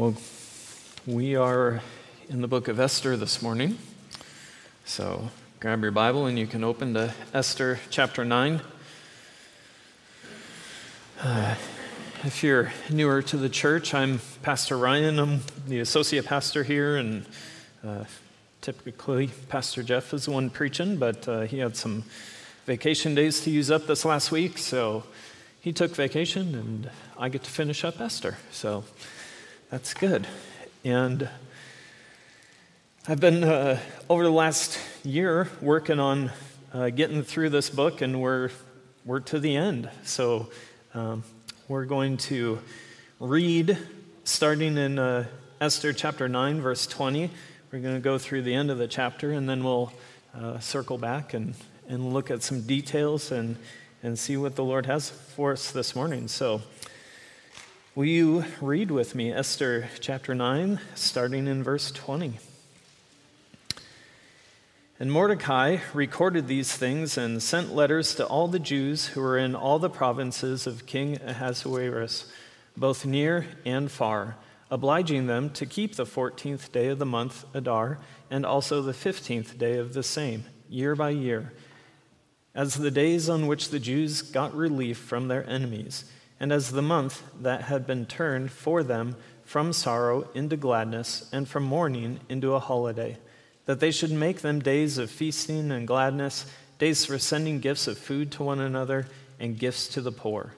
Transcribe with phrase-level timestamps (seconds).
[0.00, 0.14] Well,
[1.06, 1.82] we are
[2.30, 3.76] in the book of Esther this morning.
[4.86, 5.28] So
[5.60, 8.62] grab your Bible and you can open to Esther chapter 9.
[11.20, 11.54] Uh,
[12.24, 15.18] if you're newer to the church, I'm Pastor Ryan.
[15.18, 17.26] I'm the associate pastor here, and
[17.86, 18.04] uh,
[18.62, 22.04] typically Pastor Jeff is the one preaching, but uh, he had some
[22.64, 25.04] vacation days to use up this last week, so
[25.60, 28.38] he took vacation, and I get to finish up Esther.
[28.50, 28.84] So
[29.70, 30.26] that's good.
[30.84, 31.28] And
[33.06, 36.32] I've been, uh, over the last year, working on
[36.72, 38.50] uh, getting through this book, and we're,
[39.04, 39.88] we're to the end.
[40.02, 40.48] So
[40.92, 41.22] um,
[41.68, 42.58] we're going to
[43.20, 43.78] read,
[44.24, 45.26] starting in uh,
[45.60, 47.30] Esther chapter 9, verse 20.
[47.70, 49.92] We're going to go through the end of the chapter, and then we'll
[50.36, 51.54] uh, circle back and,
[51.88, 53.54] and look at some details and,
[54.02, 56.26] and see what the Lord has for us this morning.
[56.26, 56.60] So,
[58.00, 62.38] Will you read with me Esther chapter 9, starting in verse 20?
[64.98, 69.54] And Mordecai recorded these things and sent letters to all the Jews who were in
[69.54, 72.24] all the provinces of King Ahasuerus,
[72.74, 74.36] both near and far,
[74.70, 77.98] obliging them to keep the 14th day of the month Adar
[78.30, 81.52] and also the 15th day of the same, year by year,
[82.54, 86.82] as the days on which the Jews got relief from their enemies and as the
[86.82, 92.54] month that had been turned for them from sorrow into gladness, and from mourning into
[92.54, 93.18] a holiday,
[93.66, 96.46] that they should make them days of feasting and gladness,
[96.78, 99.06] days for sending gifts of food to one another,
[99.38, 100.54] and gifts to the poor.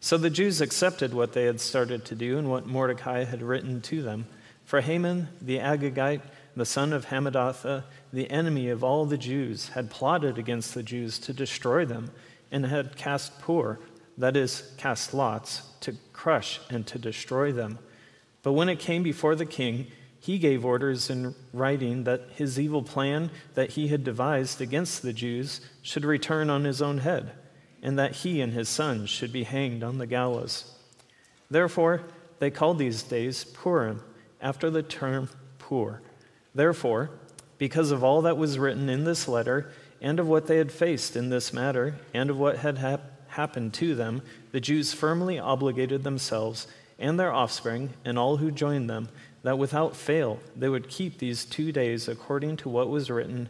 [0.00, 3.80] So the Jews accepted what they had started to do and what Mordecai had written
[3.82, 4.26] to them.
[4.64, 6.22] For Haman the Agagite,
[6.56, 11.18] the son of Hammedatha, the enemy of all the Jews, had plotted against the Jews
[11.20, 12.10] to destroy them,
[12.50, 13.78] and had cast Pur
[14.18, 17.78] that is, cast lots, to crush and to destroy them.
[18.42, 19.86] But when it came before the king,
[20.20, 25.12] he gave orders in writing that his evil plan that he had devised against the
[25.12, 27.32] Jews should return on his own head,
[27.82, 30.72] and that he and his sons should be hanged on the gallows.
[31.50, 32.02] Therefore,
[32.38, 34.02] they called these days Purim,
[34.40, 36.00] after the term Pur.
[36.54, 37.10] Therefore,
[37.58, 41.16] because of all that was written in this letter, and of what they had faced
[41.16, 44.22] in this matter, and of what had happened, happened to them,
[44.52, 46.66] the Jews firmly obligated themselves
[46.98, 49.08] and their offspring and all who joined them
[49.42, 53.48] that without fail they would keep these two days according to what was written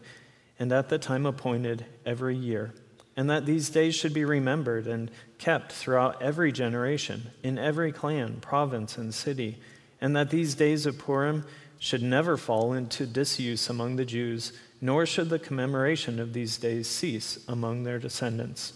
[0.58, 2.72] and at the time appointed every year,
[3.16, 8.38] and that these days should be remembered and kept throughout every generation, in every clan,
[8.40, 9.58] province, and city,
[10.00, 11.44] and that these days of Purim
[11.78, 16.86] should never fall into disuse among the Jews, nor should the commemoration of these days
[16.86, 18.74] cease among their descendants.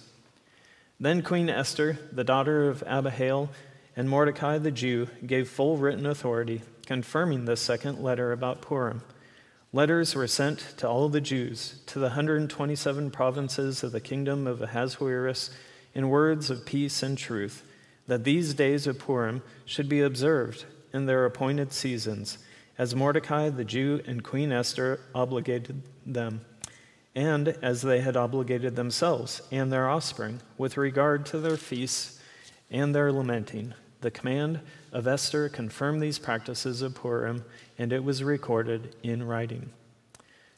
[0.99, 3.51] Then Queen Esther, the daughter of Abihail,
[3.95, 9.03] and Mordecai the Jew gave full written authority, confirming this second letter about Purim.
[9.75, 14.63] Letters were sent to all the Jews, to the 127 provinces of the kingdom of
[14.63, 15.51] Ahasuerus,
[15.95, 17.63] in words of peace and truth,
[18.07, 20.65] that these days of Purim should be observed
[20.95, 22.39] in their appointed seasons,
[22.79, 26.41] as Mordecai the Jew and Queen Esther obligated them
[27.17, 32.21] and as they had obligated themselves and their offspring with regard to their feasts
[32.71, 33.73] and their lamenting.
[34.03, 34.61] The command
[34.93, 37.45] of Esther confirmed these practices of Purim,
[37.79, 39.71] and it was recorded in writing.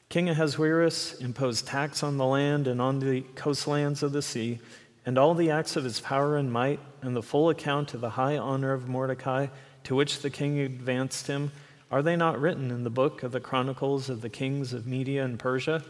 [0.09, 4.59] King Ahasuerus imposed tax on the land and on the coastlands of the sea,
[5.07, 8.11] and all the acts of his power and might, and the full account of the
[8.11, 9.47] high honor of Mordecai,
[9.85, 11.53] to which the king advanced him,
[11.91, 15.25] are they not written in the book of the Chronicles of the kings of Media
[15.25, 15.85] and Persia?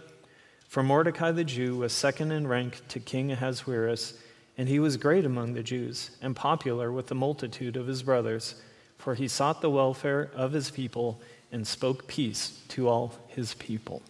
[0.68, 4.18] For Mordecai the Jew was second in rank to King Ahasuerus,
[4.58, 8.54] and he was great among the Jews and popular with the multitude of his brothers,
[8.98, 11.20] for he sought the welfare of his people
[11.50, 14.02] and spoke peace to all his people.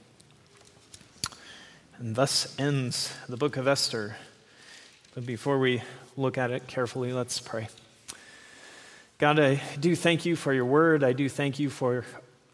[1.99, 4.17] And thus ends the book of Esther.
[5.15, 5.83] But before we
[6.17, 7.69] look at it carefully, let's pray.
[9.19, 11.05] God, I do thank you for your word.
[11.05, 12.05] I do thank you for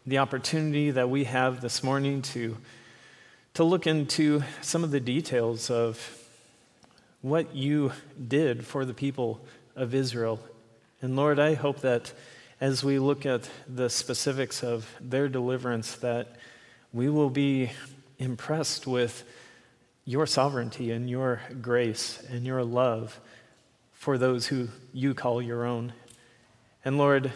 [0.05, 2.57] the opportunity that we have this morning to
[3.55, 6.27] to look into some of the details of
[7.21, 7.93] what you
[8.27, 9.39] did for the people
[9.77, 10.41] of Israel.
[11.01, 12.11] And Lord, I hope that
[12.59, 16.35] as we look at the specifics of their deliverance, that
[16.91, 17.71] we will be
[18.19, 19.23] impressed with
[20.03, 23.21] your sovereignty and your grace and your love
[23.93, 25.93] for those who you call your own.
[26.83, 27.31] And Lord,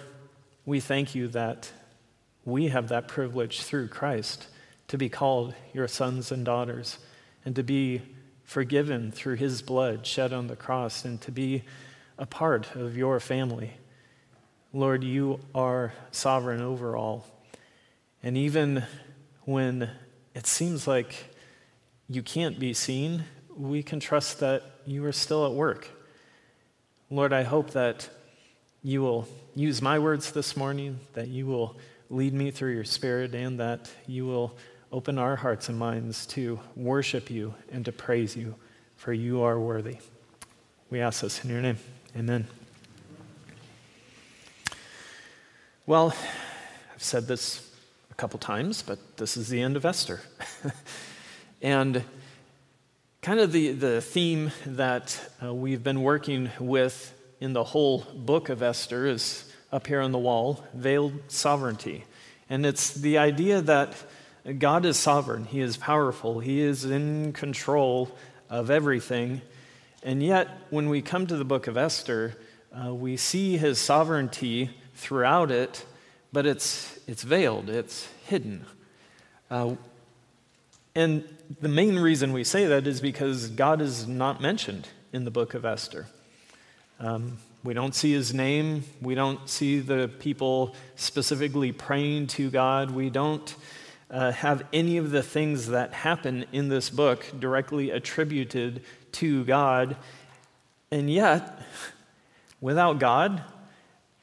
[0.65, 1.71] we thank you that
[2.43, 4.48] we have that privilege through Christ
[4.89, 6.99] to be called your sons and daughters,
[7.45, 8.01] and to be
[8.43, 11.63] forgiven through his blood shed on the cross, and to be
[12.17, 13.73] a part of your family.
[14.73, 17.25] Lord, you are sovereign over all.
[18.21, 18.83] And even
[19.43, 19.89] when
[20.35, 21.33] it seems like
[22.07, 23.23] you can't be seen,
[23.55, 25.89] we can trust that you are still at work.
[27.09, 28.09] Lord, I hope that
[28.83, 31.77] you will use my words this morning, that you will
[32.09, 34.57] lead me through your Spirit, and that you will
[34.91, 38.55] open our hearts and minds to worship you and to praise you,
[38.95, 39.97] for you are worthy.
[40.89, 41.77] We ask this in your name.
[42.17, 42.47] Amen.
[45.85, 46.15] Well,
[46.93, 47.71] I've said this
[48.09, 50.21] a couple times, but this is the end of Esther.
[51.61, 52.03] and
[53.21, 58.49] kind of the, the theme that uh, we've been working with in the whole book
[58.49, 62.05] of Esther is up here on the wall veiled sovereignty.
[62.49, 63.93] And it's the idea that
[64.57, 68.09] God is sovereign, He is powerful, He is in control
[68.49, 69.41] of everything.
[70.01, 72.35] And yet, when we come to the book of Esther,
[72.73, 75.85] uh, we see His sovereignty throughout it,
[76.31, 78.65] but it's, it's veiled, it's hidden.
[79.51, 79.75] Uh,
[80.95, 81.23] and
[81.61, 85.53] the main reason we say that is because God is not mentioned in the book
[85.53, 86.07] of Esther.
[86.99, 88.83] Um, we don't see his name.
[89.01, 92.91] We don't see the people specifically praying to God.
[92.91, 93.53] We don't
[94.09, 98.83] uh, have any of the things that happen in this book directly attributed
[99.13, 99.95] to God.
[100.91, 101.61] And yet,
[102.59, 103.43] without God,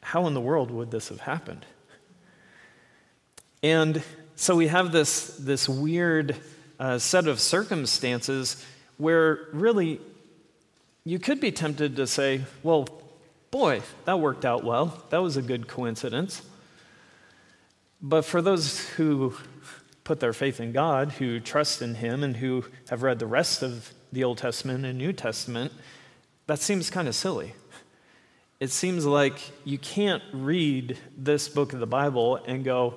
[0.01, 1.65] how in the world would this have happened?
[3.63, 4.03] And
[4.35, 6.37] so we have this, this weird
[6.79, 8.65] uh, set of circumstances
[8.99, 10.01] where really
[11.05, 12.89] you could be tempted to say, well,
[13.51, 15.03] boy, that worked out well.
[15.11, 16.43] That was a good coincidence.
[18.03, 19.35] But for those who
[20.07, 23.63] put their faith in God, who trust in Him, and who have read the rest
[23.63, 25.73] of the Old Testament and New Testament,
[26.47, 27.53] that seems kind of silly
[28.59, 32.95] it seems like you can't read this book of the Bible and go,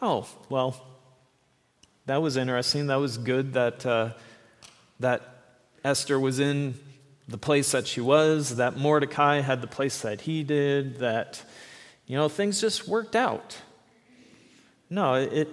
[0.00, 0.76] oh, well,
[2.06, 2.86] that was interesting.
[2.86, 4.10] That was good that, uh,
[5.00, 5.22] that
[5.82, 6.74] Esther was in
[7.26, 11.42] the place that she was, that Mordecai had the place that he did, that,
[12.06, 13.58] you know, things just worked out.
[14.88, 15.48] No, it,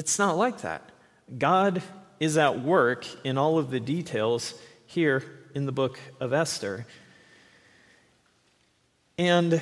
[0.00, 0.80] it's not like that.
[1.36, 1.82] God
[2.20, 4.54] is at work in all of the details
[4.86, 5.22] here
[5.54, 6.86] in the book of Esther.
[9.18, 9.60] And,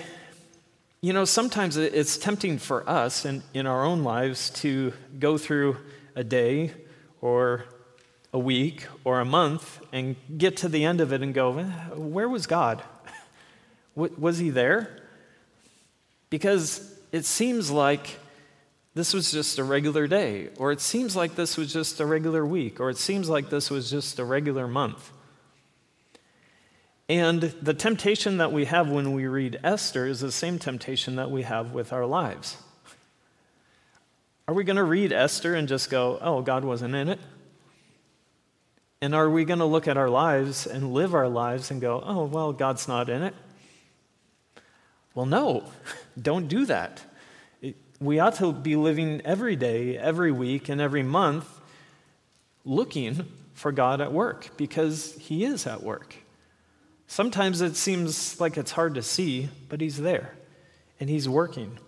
[1.00, 5.76] you know, sometimes it's tempting for us in, in our own lives to go through
[6.14, 6.72] a day
[7.20, 7.64] or
[8.32, 11.64] a week or a month and get to the end of it and go,
[11.96, 12.80] where was God?
[13.96, 15.02] Was he there?
[16.30, 18.20] Because it seems like
[18.98, 22.44] this was just a regular day, or it seems like this was just a regular
[22.44, 25.12] week, or it seems like this was just a regular month.
[27.08, 31.30] And the temptation that we have when we read Esther is the same temptation that
[31.30, 32.56] we have with our lives.
[34.48, 37.20] Are we going to read Esther and just go, oh, God wasn't in it?
[39.00, 42.02] And are we going to look at our lives and live our lives and go,
[42.04, 43.34] oh, well, God's not in it?
[45.14, 45.70] Well, no,
[46.20, 47.00] don't do that.
[48.00, 51.48] We ought to be living every day, every week, and every month
[52.64, 56.14] looking for God at work because He is at work.
[57.08, 60.34] Sometimes it seems like it's hard to see, but He's there
[61.00, 61.78] and He's working.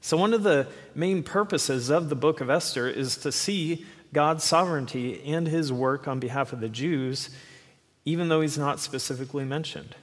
[0.00, 4.44] So, one of the main purposes of the book of Esther is to see God's
[4.44, 7.30] sovereignty and His work on behalf of the Jews,
[8.04, 9.96] even though He's not specifically mentioned.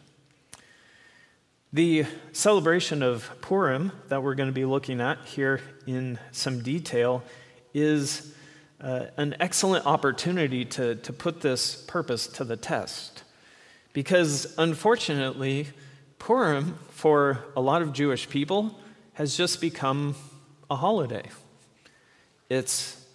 [1.78, 7.22] The celebration of Purim that we're going to be looking at here in some detail
[7.72, 8.34] is
[8.82, 13.22] uh, an excellent opportunity to, to put this purpose to the test.
[13.94, 15.68] Because unfortunately,
[16.18, 18.76] Purim, for a lot of Jewish people,
[19.14, 20.16] has just become
[20.72, 21.30] a holiday.
[22.50, 23.06] It's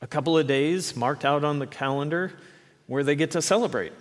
[0.00, 2.32] a couple of days marked out on the calendar
[2.86, 3.92] where they get to celebrate,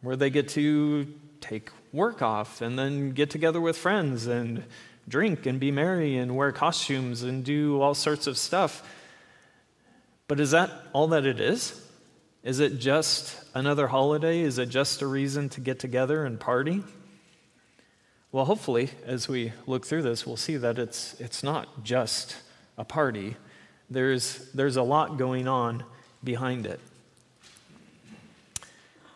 [0.00, 1.06] where they get to
[1.42, 4.64] take work off and then get together with friends and
[5.08, 8.88] drink and be merry and wear costumes and do all sorts of stuff.
[10.28, 11.78] But is that all that it is?
[12.42, 14.40] Is it just another holiday?
[14.40, 16.82] Is it just a reason to get together and party?
[18.32, 22.36] Well, hopefully, as we look through this, we'll see that it's, it's not just
[22.78, 23.36] a party.
[23.90, 25.84] There's, there's a lot going on
[26.24, 26.80] behind it.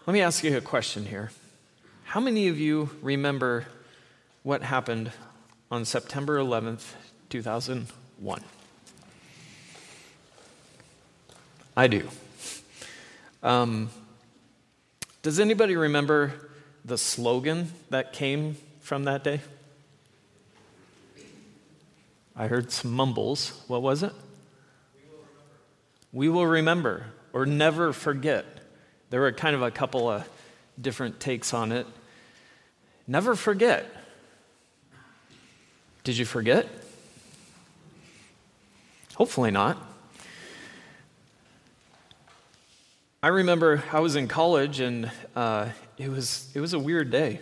[0.06, 1.30] Let me ask you a question here.
[2.06, 3.66] How many of you remember
[4.44, 5.10] what happened
[5.72, 6.92] on September 11th,
[7.30, 8.42] 2001?
[11.76, 12.08] I do.
[13.42, 13.90] Um,
[15.22, 16.32] does anybody remember
[16.84, 19.40] the slogan that came from that day?
[22.36, 23.64] I heard some mumbles.
[23.66, 24.12] What was it?
[26.12, 28.46] We will remember or never forget.
[29.10, 30.26] There were kind of a couple of
[30.80, 31.86] different takes on it.
[33.06, 33.86] Never forget.
[36.04, 36.68] Did you forget?
[39.14, 39.78] Hopefully not.
[43.22, 47.40] I remember I was in college and uh, it, was, it was a weird day.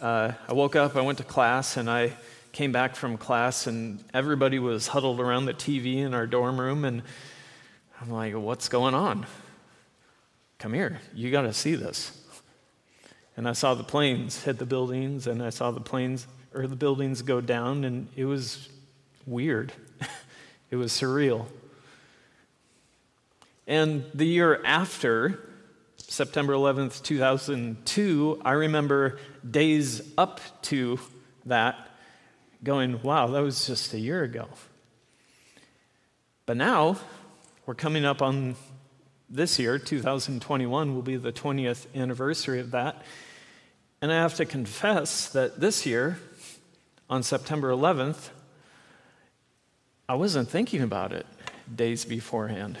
[0.00, 2.12] Uh, I woke up, I went to class, and I
[2.52, 6.84] came back from class, and everybody was huddled around the TV in our dorm room.
[6.84, 7.02] And
[8.00, 9.26] I'm like, what's going on?
[10.58, 12.12] Come here, you got to see this.
[13.38, 16.74] And I saw the planes hit the buildings, and I saw the planes or the
[16.74, 18.68] buildings go down, and it was
[19.26, 19.72] weird.
[20.72, 21.46] it was surreal.
[23.64, 25.38] And the year after,
[25.98, 30.98] September 11th, 2002, I remember days up to
[31.46, 31.76] that
[32.64, 34.48] going, wow, that was just a year ago.
[36.44, 36.96] But now,
[37.66, 38.56] we're coming up on
[39.30, 43.04] this year, 2021, will be the 20th anniversary of that.
[44.00, 46.18] And I have to confess that this year,
[47.10, 48.28] on September 11th,
[50.08, 51.26] I wasn't thinking about it
[51.74, 52.78] days beforehand.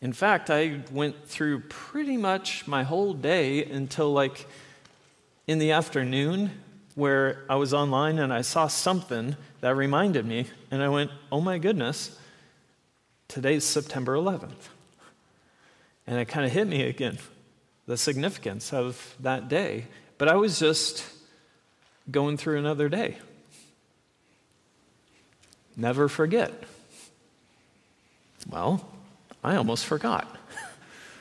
[0.00, 4.46] In fact, I went through pretty much my whole day until like
[5.46, 6.50] in the afternoon,
[6.94, 11.40] where I was online and I saw something that reminded me, and I went, oh
[11.40, 12.18] my goodness,
[13.28, 14.68] today's September 11th.
[16.06, 17.18] And it kind of hit me again,
[17.88, 19.86] the significance of that day.
[20.18, 21.02] But I was just
[22.10, 23.16] going through another day.
[25.74, 26.52] Never forget.
[28.46, 28.86] Well,
[29.42, 30.28] I almost forgot.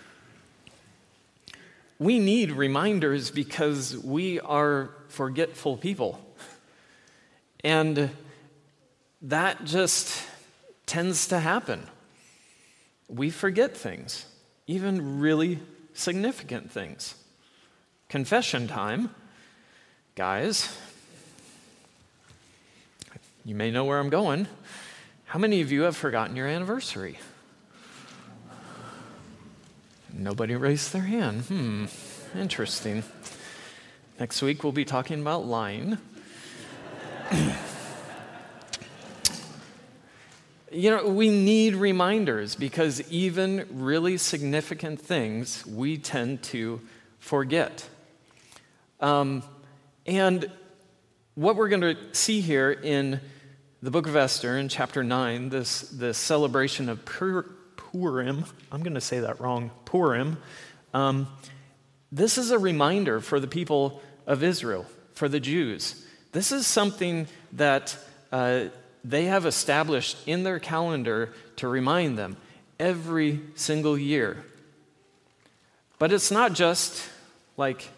[1.99, 6.19] we need reminders because we are forgetful people.
[7.63, 8.09] And
[9.21, 10.21] that just
[10.85, 11.87] tends to happen.
[13.07, 14.25] We forget things,
[14.67, 15.61] even really
[15.97, 17.15] significant things.
[18.09, 19.09] Confession time,
[20.15, 20.77] guys.
[23.43, 24.47] You may know where I'm going.
[25.25, 27.19] How many of you have forgotten your anniversary?
[30.13, 31.41] Nobody raised their hand.
[31.43, 31.85] Hmm,
[32.35, 33.03] interesting.
[34.19, 35.97] Next week we'll be talking about lying.
[40.77, 46.79] You know, we need reminders because even really significant things we tend to
[47.17, 47.89] forget.
[48.99, 49.41] Um,
[50.05, 50.51] and
[51.33, 53.19] what we're going to see here in
[53.81, 58.93] the book of Esther in chapter 9, this, this celebration of Pur- Purim, I'm going
[58.93, 60.37] to say that wrong, Purim,
[60.93, 61.27] um,
[62.11, 66.05] this is a reminder for the people of Israel, for the Jews.
[66.33, 67.97] This is something that
[68.31, 68.65] uh,
[69.07, 72.35] they have established in their calendar to remind them
[72.77, 74.43] every single year.
[75.97, 77.09] But it's not just
[77.55, 77.89] like,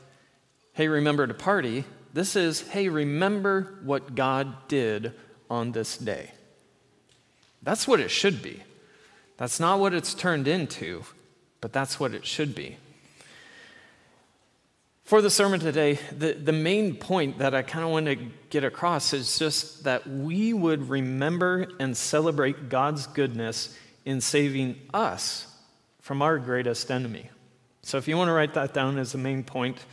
[0.74, 1.84] hey, remember to party.
[2.14, 5.14] This is, hey, remember what God did
[5.50, 6.32] on this day.
[7.64, 8.62] That's what it should be.
[9.38, 11.04] That's not what it's turned into,
[11.60, 12.78] but that's what it should be.
[15.10, 18.16] For the sermon today, the, the main point that I kind of want to
[18.52, 23.76] get across is just that we would remember and celebrate God's goodness
[24.06, 25.48] in saving us
[26.00, 27.28] from our greatest enemy.
[27.82, 29.84] So if you want to write that down as the main point,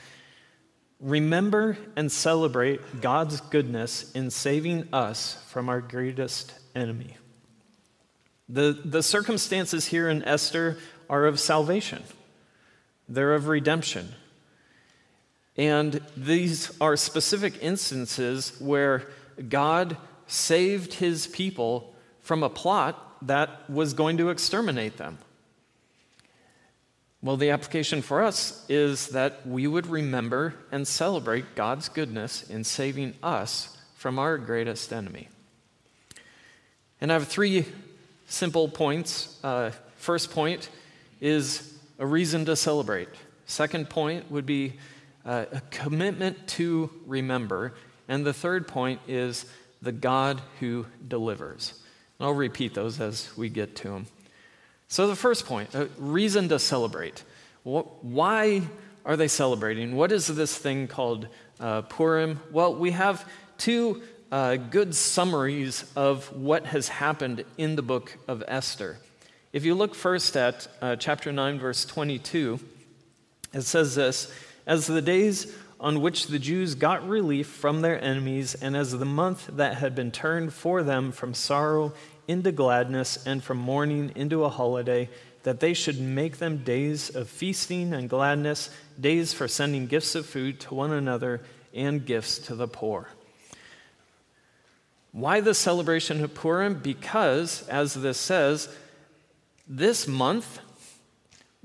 [1.00, 7.16] remember and celebrate God's goodness in saving us from our greatest enemy.
[8.50, 10.76] The, the circumstances here in Esther
[11.08, 12.02] are of salvation,
[13.08, 14.12] they're of redemption.
[15.56, 19.08] And these are specific instances where
[19.48, 19.96] God
[20.26, 25.18] saved his people from a plot that was going to exterminate them.
[27.22, 32.62] Well, the application for us is that we would remember and celebrate God's goodness in
[32.62, 35.28] saving us from our greatest enemy.
[37.00, 37.64] And I have three
[38.26, 39.38] simple points.
[39.42, 40.68] Uh, first point
[41.20, 43.08] is a reason to celebrate.
[43.46, 44.74] Second point would be
[45.26, 47.74] uh, a commitment to remember.
[48.08, 49.44] And the third point is
[49.82, 51.74] the God who delivers.
[52.18, 54.06] And I'll repeat those as we get to them.
[54.88, 57.24] So, the first point, a reason to celebrate.
[57.64, 58.62] Why
[59.04, 59.96] are they celebrating?
[59.96, 61.26] What is this thing called
[61.58, 62.40] uh, Purim?
[62.52, 63.28] Well, we have
[63.58, 68.98] two uh, good summaries of what has happened in the book of Esther.
[69.52, 72.60] If you look first at uh, chapter 9, verse 22,
[73.52, 74.32] it says this
[74.66, 79.04] As the days on which the Jews got relief from their enemies, and as the
[79.04, 81.92] month that had been turned for them from sorrow
[82.26, 85.08] into gladness and from mourning into a holiday,
[85.44, 90.26] that they should make them days of feasting and gladness, days for sending gifts of
[90.26, 91.40] food to one another
[91.72, 93.08] and gifts to the poor.
[95.12, 96.80] Why the celebration of Purim?
[96.80, 98.68] Because, as this says,
[99.68, 100.58] this month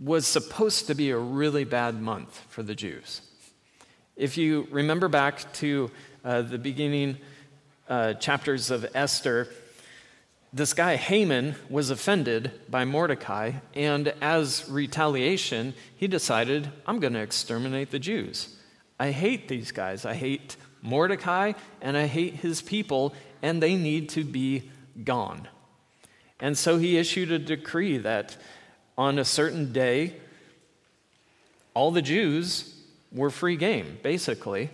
[0.01, 3.21] was supposed to be a really bad month for the Jews.
[4.15, 5.91] If you remember back to
[6.25, 7.17] uh, the beginning
[7.87, 9.47] uh, chapters of Esther,
[10.51, 17.21] this guy Haman was offended by Mordecai, and as retaliation, he decided, I'm going to
[17.21, 18.55] exterminate the Jews.
[18.99, 20.03] I hate these guys.
[20.03, 24.69] I hate Mordecai, and I hate his people, and they need to be
[25.03, 25.47] gone.
[26.39, 28.35] And so he issued a decree that
[29.01, 30.13] on a certain day,
[31.73, 32.71] all the Jews
[33.11, 34.69] were free game, basically.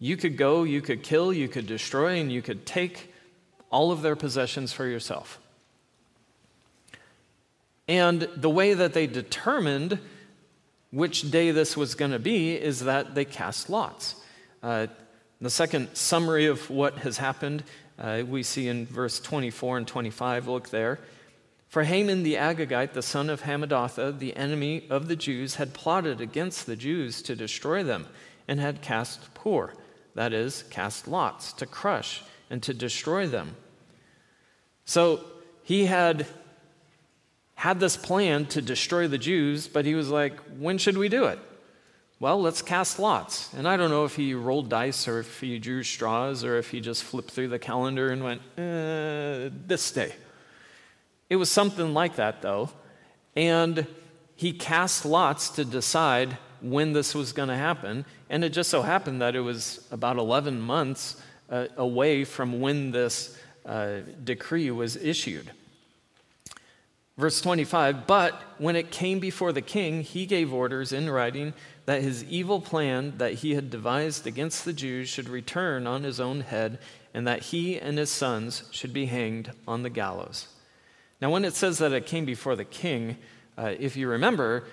[0.00, 3.14] You could go, you could kill, you could destroy, and you could take
[3.70, 5.38] all of their possessions for yourself.
[7.86, 10.00] And the way that they determined
[10.90, 14.16] which day this was going to be is that they cast lots.
[14.60, 14.88] Uh,
[15.40, 17.62] the second summary of what has happened
[17.98, 20.48] uh, we see in verse 24 and 25.
[20.48, 20.98] Look there.
[21.68, 26.20] For Haman the Agagite, the son of Hammedatha, the enemy of the Jews, had plotted
[26.20, 28.06] against the Jews to destroy them
[28.48, 29.74] and had cast Pur,
[30.14, 33.54] that is, cast lots, to crush and to destroy them.
[34.86, 35.20] So
[35.62, 36.26] he had
[37.54, 41.24] had this plan to destroy the Jews, but he was like, when should we do
[41.24, 41.38] it?
[42.18, 43.52] Well, let's cast lots.
[43.52, 46.70] And I don't know if he rolled dice or if he drew straws or if
[46.70, 50.14] he just flipped through the calendar and went, uh, this day.
[51.30, 52.70] It was something like that, though.
[53.36, 53.86] And
[54.36, 58.04] he cast lots to decide when this was going to happen.
[58.30, 61.20] And it just so happened that it was about 11 months
[61.50, 65.50] uh, away from when this uh, decree was issued.
[67.16, 71.52] Verse 25, but when it came before the king, he gave orders in writing
[71.84, 76.20] that his evil plan that he had devised against the Jews should return on his
[76.20, 76.78] own head,
[77.12, 80.46] and that he and his sons should be hanged on the gallows.
[81.20, 83.16] Now, when it says that it came before the king,
[83.56, 84.64] uh, if you remember,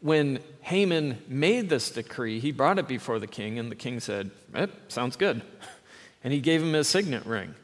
[0.00, 4.30] when Haman made this decree, he brought it before the king, and the king said,
[4.54, 5.42] eh, Sounds good.
[6.22, 7.54] And he gave him his signet ring.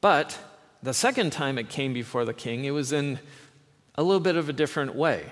[0.00, 0.38] But
[0.82, 3.18] the second time it came before the king, it was in
[3.94, 5.26] a little bit of a different way.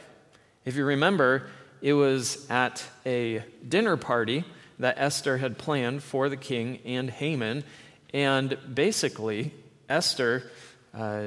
[0.67, 1.49] If you remember,
[1.81, 4.45] it was at a dinner party
[4.79, 7.65] that Esther had planned for the king and Haman.
[8.13, 9.55] And basically,
[9.89, 10.51] Esther
[10.95, 11.25] uh,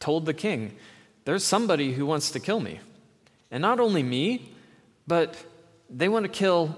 [0.00, 0.76] told the king,
[1.24, 2.80] There's somebody who wants to kill me.
[3.50, 4.50] And not only me,
[5.06, 5.36] but
[5.90, 6.76] they want to kill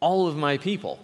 [0.00, 0.98] all of my people.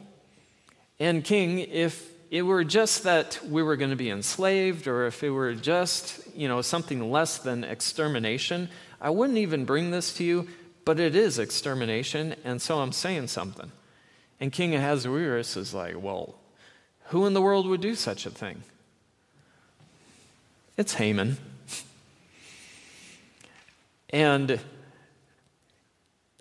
[0.99, 5.23] And, king, if it were just that we were going to be enslaved or if
[5.23, 8.69] it were just, you know, something less than extermination,
[9.01, 10.49] I wouldn't even bring this to you,
[10.85, 13.71] but it is extermination, and so I'm saying something.
[14.41, 16.37] And King Ahasuerus is like, well,
[17.07, 18.63] who in the world would do such a thing?
[20.77, 21.37] It's Haman.
[24.11, 24.59] and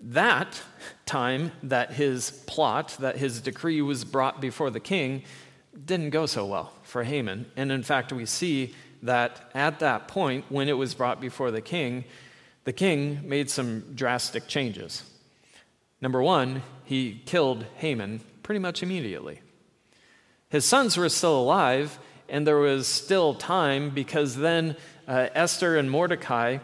[0.01, 0.61] that
[1.05, 5.23] time that his plot, that his decree was brought before the king,
[5.85, 7.45] didn't go so well for Haman.
[7.57, 11.61] And in fact, we see that at that point, when it was brought before the
[11.61, 12.05] king,
[12.63, 15.03] the king made some drastic changes.
[15.99, 19.41] Number one, he killed Haman pretty much immediately.
[20.49, 21.99] His sons were still alive,
[22.31, 26.59] and there was still time because then uh, Esther and Mordecai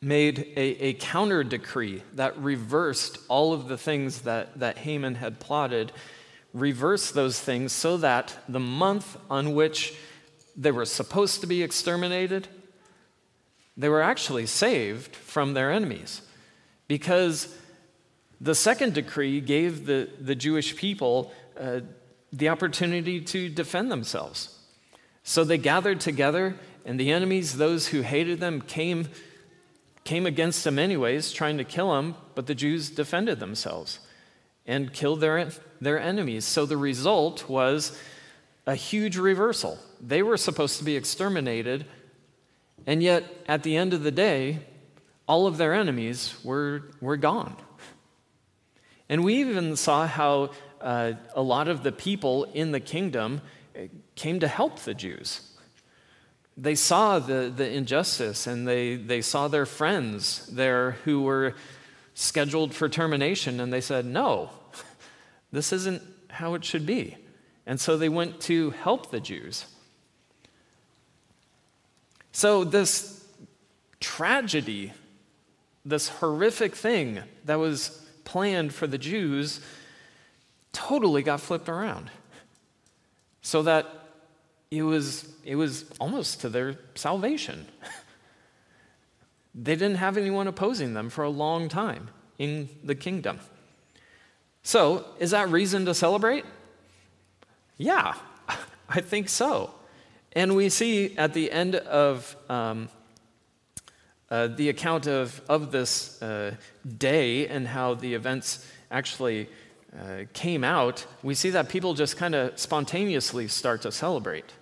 [0.00, 5.40] made a, a counter decree that reversed all of the things that, that Haman had
[5.40, 5.92] plotted
[6.54, 9.94] reverse those things so that the month on which
[10.56, 12.46] they were supposed to be exterminated,
[13.76, 16.22] they were actually saved from their enemies.
[16.86, 17.52] Because
[18.40, 21.80] the second decree gave the, the Jewish people uh,
[22.32, 24.54] the opportunity to defend themselves.
[25.28, 26.54] So they gathered together,
[26.86, 29.08] and the enemies, those who hated them, came,
[30.02, 34.00] came against them anyways, trying to kill them, but the Jews defended themselves
[34.66, 35.50] and killed their,
[35.82, 36.46] their enemies.
[36.46, 37.94] So the result was
[38.66, 39.78] a huge reversal.
[40.00, 41.84] They were supposed to be exterminated,
[42.86, 44.60] and yet at the end of the day,
[45.26, 47.54] all of their enemies were, were gone.
[49.10, 53.42] And we even saw how uh, a lot of the people in the kingdom
[54.18, 55.40] came to help the Jews.
[56.56, 61.54] They saw the, the injustice and they, they saw their friends there who were
[62.14, 64.50] scheduled for termination, and they said, No,
[65.52, 67.16] this isn't how it should be.
[67.64, 69.66] And so they went to help the Jews.
[72.32, 73.24] So, this
[74.00, 74.92] tragedy,
[75.84, 79.60] this horrific thing that was planned for the Jews,
[80.72, 82.10] totally got flipped around.
[83.42, 83.86] So that
[84.70, 87.66] it was, it was almost to their salvation.
[89.54, 93.40] they didn't have anyone opposing them for a long time in the kingdom.
[94.62, 96.44] So, is that reason to celebrate?
[97.78, 98.14] Yeah,
[98.88, 99.74] I think so.
[100.32, 102.88] And we see at the end of um,
[104.30, 106.54] uh, the account of, of this uh,
[106.98, 109.48] day and how the events actually
[109.98, 114.52] uh, came out, we see that people just kind of spontaneously start to celebrate.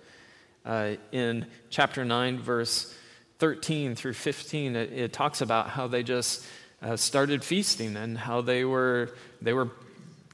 [0.67, 2.93] Uh, in chapter 9, verse
[3.39, 6.45] 13 through 15, it, it talks about how they just
[6.81, 9.71] uh, started feasting and how they were, they were,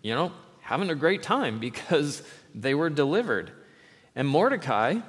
[0.01, 2.23] you know, having a great time because
[2.55, 3.51] they were delivered.
[4.15, 5.01] And Mordecai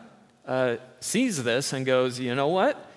[0.47, 2.91] uh, sees this and goes, you know what?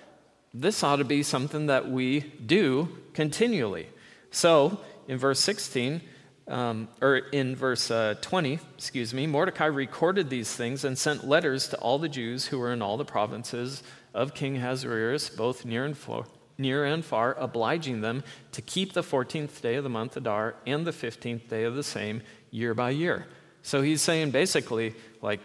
[0.52, 3.88] This ought to be something that we do continually.
[4.30, 6.02] So, in verse 16,
[6.48, 11.68] um, or in verse uh, 20, excuse me, Mordecai recorded these things and sent letters
[11.68, 13.82] to all the Jews who were in all the provinces
[14.14, 16.24] of King Ahasuerus, both near and far,
[16.56, 20.86] near and far, obliging them to keep the 14th day of the month Adar and
[20.86, 23.26] the 15th day of the same year by year.
[23.62, 25.40] So he's saying basically, like,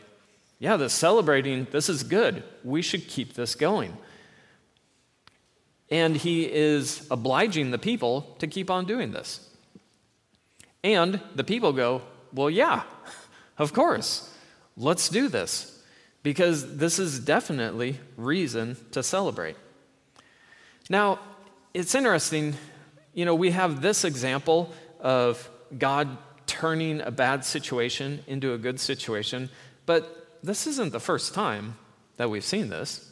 [0.60, 2.44] yeah, the celebrating, this is good.
[2.64, 3.98] We should keep this going.
[5.92, 9.50] And he is obliging the people to keep on doing this.
[10.84, 12.02] And the people go,
[12.34, 12.84] Well, yeah,
[13.58, 14.34] of course,
[14.76, 15.82] let's do this,
[16.24, 19.56] because this is definitely reason to celebrate.
[20.90, 21.20] Now,
[21.74, 22.56] it's interesting,
[23.14, 28.80] you know, we have this example of God turning a bad situation into a good
[28.80, 29.50] situation,
[29.86, 31.78] but this isn't the first time
[32.18, 33.12] that we've seen this.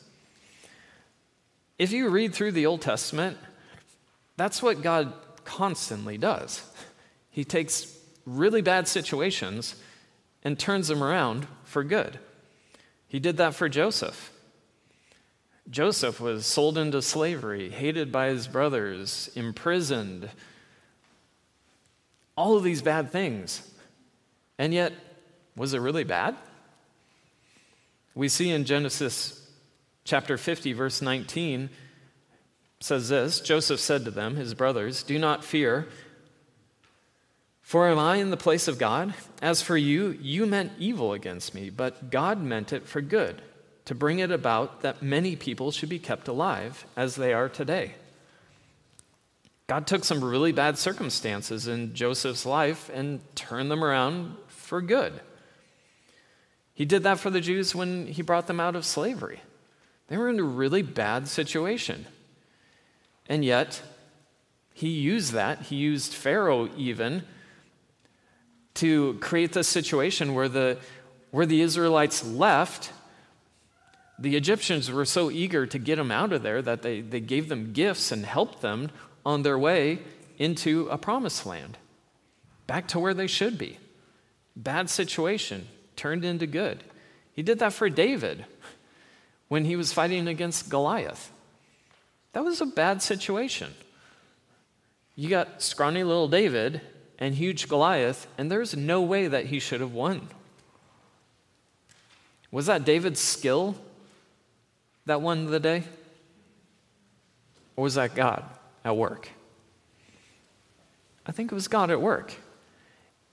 [1.79, 3.37] If you read through the Old Testament,
[4.37, 6.70] that's what God constantly does.
[7.31, 9.75] He takes really bad situations
[10.43, 12.19] and turns them around for good.
[13.07, 14.31] He did that for Joseph.
[15.69, 20.29] Joseph was sold into slavery, hated by his brothers, imprisoned,
[22.35, 23.69] all of these bad things.
[24.57, 24.93] And yet,
[25.55, 26.35] was it really bad?
[28.15, 29.49] We see in Genesis
[30.03, 31.69] chapter 50, verse 19,
[32.79, 35.87] says this Joseph said to them, his brothers, Do not fear.
[37.71, 39.13] For am I in the place of God?
[39.41, 43.41] As for you, you meant evil against me, but God meant it for good,
[43.85, 47.93] to bring it about that many people should be kept alive as they are today.
[49.67, 55.21] God took some really bad circumstances in Joseph's life and turned them around for good.
[56.73, 59.39] He did that for the Jews when he brought them out of slavery.
[60.09, 62.05] They were in a really bad situation.
[63.29, 63.81] And yet,
[64.73, 65.61] he used that.
[65.67, 67.23] He used Pharaoh even
[68.81, 70.79] to create this situation where the,
[71.29, 72.91] where the Israelites left.
[74.17, 77.47] The Egyptians were so eager to get them out of there that they, they gave
[77.47, 78.89] them gifts and helped them
[79.23, 79.99] on their way
[80.39, 81.77] into a promised land,
[82.65, 83.77] back to where they should be.
[84.55, 86.83] Bad situation turned into good.
[87.33, 88.45] He did that for David
[89.47, 91.31] when he was fighting against Goliath.
[92.33, 93.75] That was a bad situation.
[95.15, 96.81] You got scrawny little David
[97.21, 100.27] and huge Goliath, and there's no way that he should have won.
[102.49, 103.75] Was that David's skill
[105.05, 105.83] that won the day?
[107.75, 108.43] Or was that God
[108.83, 109.29] at work?
[111.25, 112.33] I think it was God at work.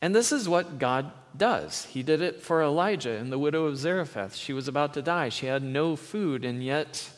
[0.02, 1.86] And this is what God does.
[1.86, 4.36] He did it for Elijah and the widow of Zarephath.
[4.36, 7.08] She was about to die, she had no food, and yet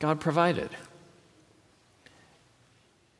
[0.00, 0.70] God provided.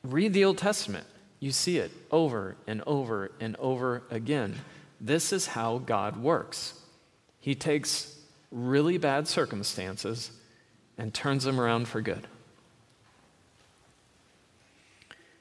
[0.02, 1.06] Read the Old Testament.
[1.42, 4.54] You see it over and over and over again.
[5.00, 6.78] This is how God works.
[7.40, 8.16] He takes
[8.52, 10.30] really bad circumstances
[10.96, 12.28] and turns them around for good.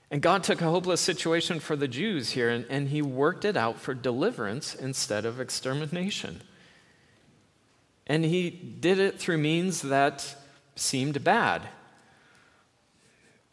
[0.10, 3.56] And God took a hopeless situation for the Jews here and, and he worked it
[3.56, 6.42] out for deliverance instead of extermination.
[8.08, 10.36] And he did it through means that
[10.76, 11.62] seemed bad.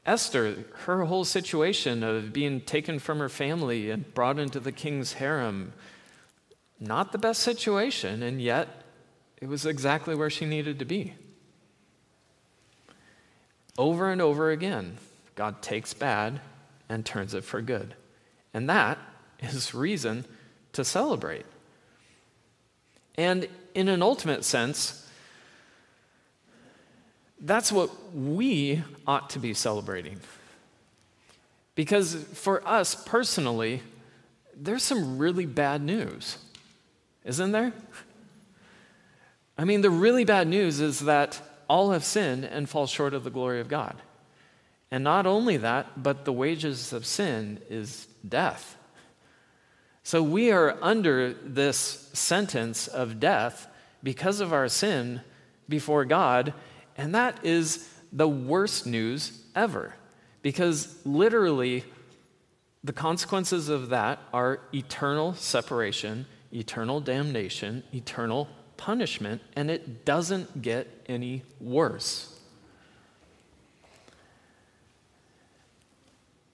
[0.09, 5.13] Esther, her whole situation of being taken from her family and brought into the king's
[5.13, 5.75] harem,
[6.81, 8.69] not the best situation, and yet
[9.43, 11.13] it was exactly where she needed to be.
[13.77, 14.97] Over and over again,
[15.35, 16.41] God takes bad
[16.89, 17.95] and turns it for good.
[18.55, 18.97] And that
[19.41, 20.25] is reason
[20.73, 21.45] to celebrate.
[23.17, 25.07] And in an ultimate sense,
[27.41, 30.21] that's what we ought to be celebrating.
[31.75, 33.83] Because for us personally,
[34.57, 36.39] there's some really bad news,
[37.25, 37.73] isn't there?
[39.57, 43.25] I mean, the really bad news is that all have sinned and fall short of
[43.25, 43.97] the glory of God.
[44.91, 48.77] And not only that, but the wages of sin is death.
[50.03, 53.67] So we are under this sentence of death
[54.03, 55.21] because of our sin
[55.69, 56.55] before God,
[56.99, 59.95] and that is the worst news ever.
[60.43, 61.85] Because literally,
[62.83, 70.89] the consequences of that are eternal separation, eternal damnation, eternal punishment, and it doesn't get
[71.07, 72.35] any worse.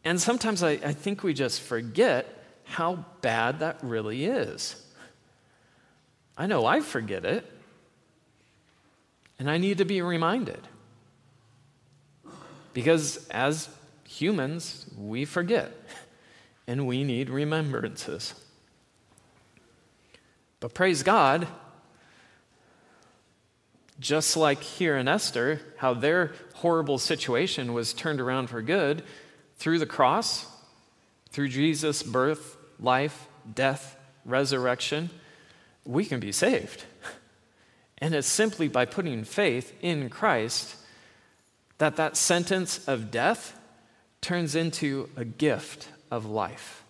[0.05, 2.27] And sometimes I, I, think we just forget
[2.65, 4.83] how bad that really is.
[6.37, 7.51] I know I forget it,
[9.45, 10.67] and I need to be reminded.
[12.73, 13.69] Because as
[14.09, 15.71] humans, we forget,
[16.67, 18.33] and we need remembrances.
[20.61, 21.47] But praise God,
[24.01, 29.03] just like here in Esther, how their horrible situation was turned around for good
[29.59, 30.47] through the cross,
[31.29, 35.11] through Jesus' birth, life, death, resurrection,
[35.85, 36.85] we can be saved.
[38.05, 40.77] And it's simply by putting faith in Christ
[41.79, 43.59] that that sentence of death
[44.21, 46.85] turns into a gift of life.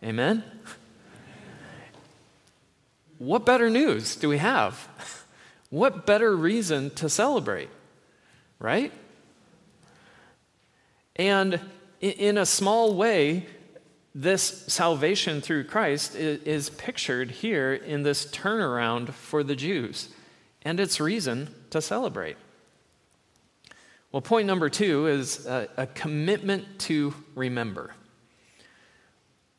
[0.00, 0.44] Amen?
[3.18, 4.88] What better news do we have?
[5.70, 7.68] What better reason to celebrate,
[8.60, 8.92] right?
[11.16, 11.58] And
[12.00, 13.46] in a small way,
[14.14, 20.08] this salvation through Christ is pictured here in this turnaround for the Jews,
[20.62, 22.36] and it's reason to celebrate.
[24.12, 27.94] Well, point number two is a, a commitment to remember.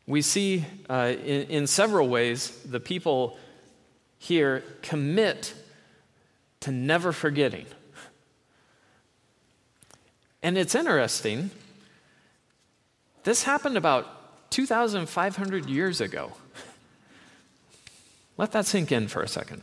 [0.05, 3.37] We see uh, in, in several ways the people
[4.17, 5.53] here commit
[6.61, 7.65] to never forgetting.
[10.43, 11.51] And it's interesting.
[13.23, 16.33] This happened about 2,500 years ago.
[18.37, 19.61] Let that sink in for a second.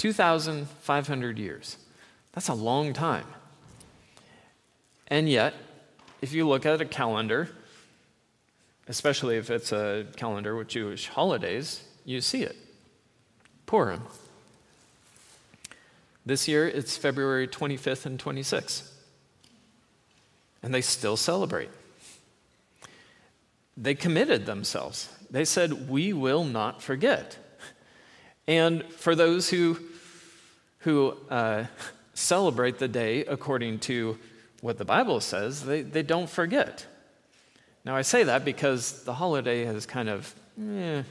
[0.00, 1.76] 2,500 years.
[2.32, 3.26] That's a long time.
[5.08, 5.52] And yet,
[6.22, 7.50] if you look at a calendar,
[8.88, 12.56] especially if it's a calendar with Jewish holidays, you see it.
[13.66, 14.00] Purim.
[16.24, 18.90] This year, it's February 25th and 26th.
[20.62, 21.68] And they still celebrate.
[23.76, 25.10] They committed themselves.
[25.30, 27.36] They said, We will not forget.
[28.46, 29.78] And for those who,
[30.80, 31.64] who uh,
[32.14, 34.18] celebrate the day according to
[34.60, 36.86] what the Bible says, they, they don't forget.
[37.84, 41.02] Now, I say that because the holiday has kind of eh,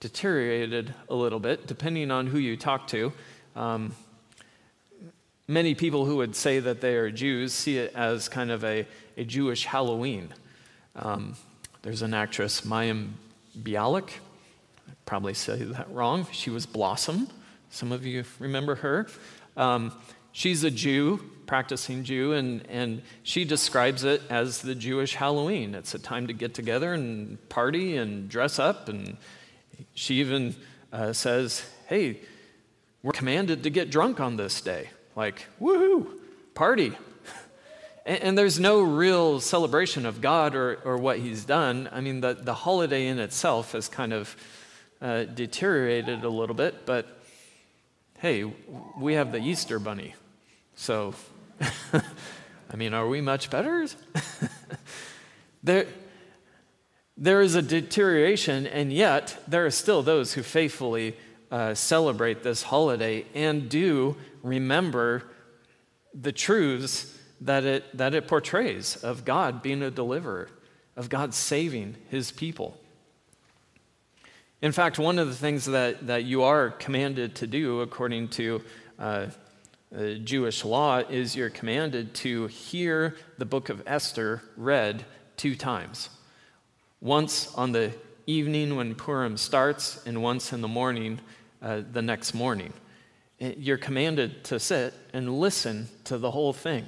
[0.00, 3.12] deteriorated a little bit, depending on who you talk to.
[3.54, 3.94] Um,
[5.50, 8.86] Many people who would say that they are Jews see it as kind of a,
[9.16, 10.28] a Jewish Halloween.
[10.94, 11.36] Um,
[11.80, 13.12] there's an actress, Mayim
[13.58, 14.10] Bialik.
[14.86, 16.26] I probably say that wrong.
[16.32, 17.28] She was Blossom.
[17.70, 19.06] Some of you remember her.
[19.56, 19.92] Um,
[20.32, 25.74] she's a Jew, practicing Jew, and, and she describes it as the Jewish Halloween.
[25.74, 28.88] It's a time to get together and party and dress up.
[28.88, 29.16] And
[29.94, 30.54] she even
[30.92, 32.20] uh, says, hey,
[33.02, 34.90] we're commanded to get drunk on this day.
[35.16, 36.06] Like, woohoo,
[36.54, 36.92] party.
[38.06, 41.88] And, and, there's no real celebration of God or, or what He's done.
[41.92, 44.36] I mean, the, the holiday in itself has kind of
[45.02, 47.17] uh, deteriorated a little bit, but
[48.18, 48.42] hey,
[48.98, 50.14] we have the Easter Bunny.
[50.74, 51.14] So,
[51.92, 53.86] I mean, are we much better?
[55.62, 55.86] there,
[57.16, 61.16] there is a deterioration, and yet there are still those who faithfully
[61.50, 65.22] uh, celebrate this holiday and do remember
[66.12, 70.48] the truths that it, that it portrays of God being a deliverer,
[70.96, 72.76] of God saving his people.
[74.60, 78.62] In fact, one of the things that, that you are commanded to do according to
[78.98, 79.26] uh,
[80.24, 85.04] Jewish law is you're commanded to hear the book of Esther read
[85.36, 86.10] two times.
[87.00, 87.92] Once on the
[88.26, 91.20] evening when Purim starts, and once in the morning
[91.62, 92.72] uh, the next morning.
[93.38, 96.84] You're commanded to sit and listen to the whole thing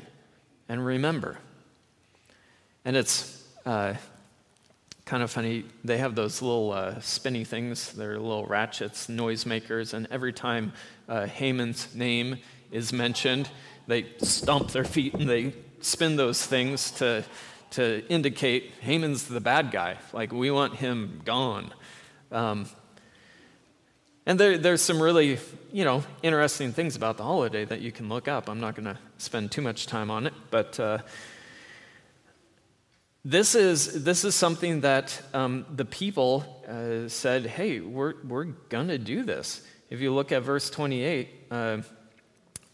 [0.69, 1.39] and remember.
[2.85, 3.95] And it's uh,
[5.11, 5.65] kind of funny.
[5.83, 10.73] They have those little uh, spinny things, they're little ratchets, noisemakers, and every time
[11.09, 12.39] uh, Haman's name
[12.71, 13.51] is mentioned,
[13.89, 17.25] they stomp their feet and they spin those things to,
[17.73, 19.97] to indicate Haman's the bad guy.
[20.13, 21.75] Like, we want him gone.
[22.31, 22.67] Um,
[24.27, 25.41] and there, there's some really,
[25.73, 28.49] you know, interesting things about the holiday that you can look up.
[28.49, 30.99] I'm not going to spend too much time on it, but uh,
[33.25, 38.99] this is this is something that um, the people uh, said, "Hey, we're we're gonna
[38.99, 41.79] do this." If you look at verse 28, uh,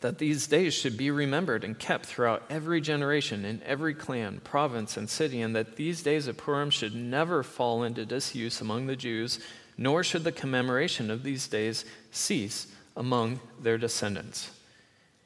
[0.00, 4.96] that these days should be remembered and kept throughout every generation, in every clan, province,
[4.96, 8.96] and city, and that these days of Purim should never fall into disuse among the
[8.96, 9.40] Jews
[9.78, 14.50] nor should the commemoration of these days cease among their descendants.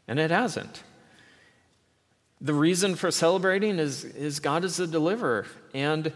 [0.09, 0.83] And it hasn't.
[2.41, 6.13] The reason for celebrating is, is God is the deliverer, and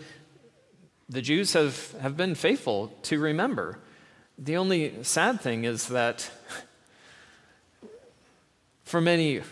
[1.08, 3.78] the Jews have, have been faithful to remember.
[4.38, 6.30] The only sad thing is that
[8.84, 9.42] for many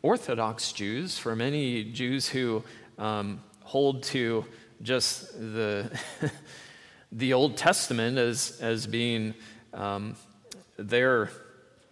[0.00, 2.62] Orthodox Jews, for many Jews who
[2.98, 4.44] um, hold to
[4.80, 5.90] just the
[7.12, 9.34] the Old Testament as, as being
[9.74, 10.16] um,
[10.78, 11.30] their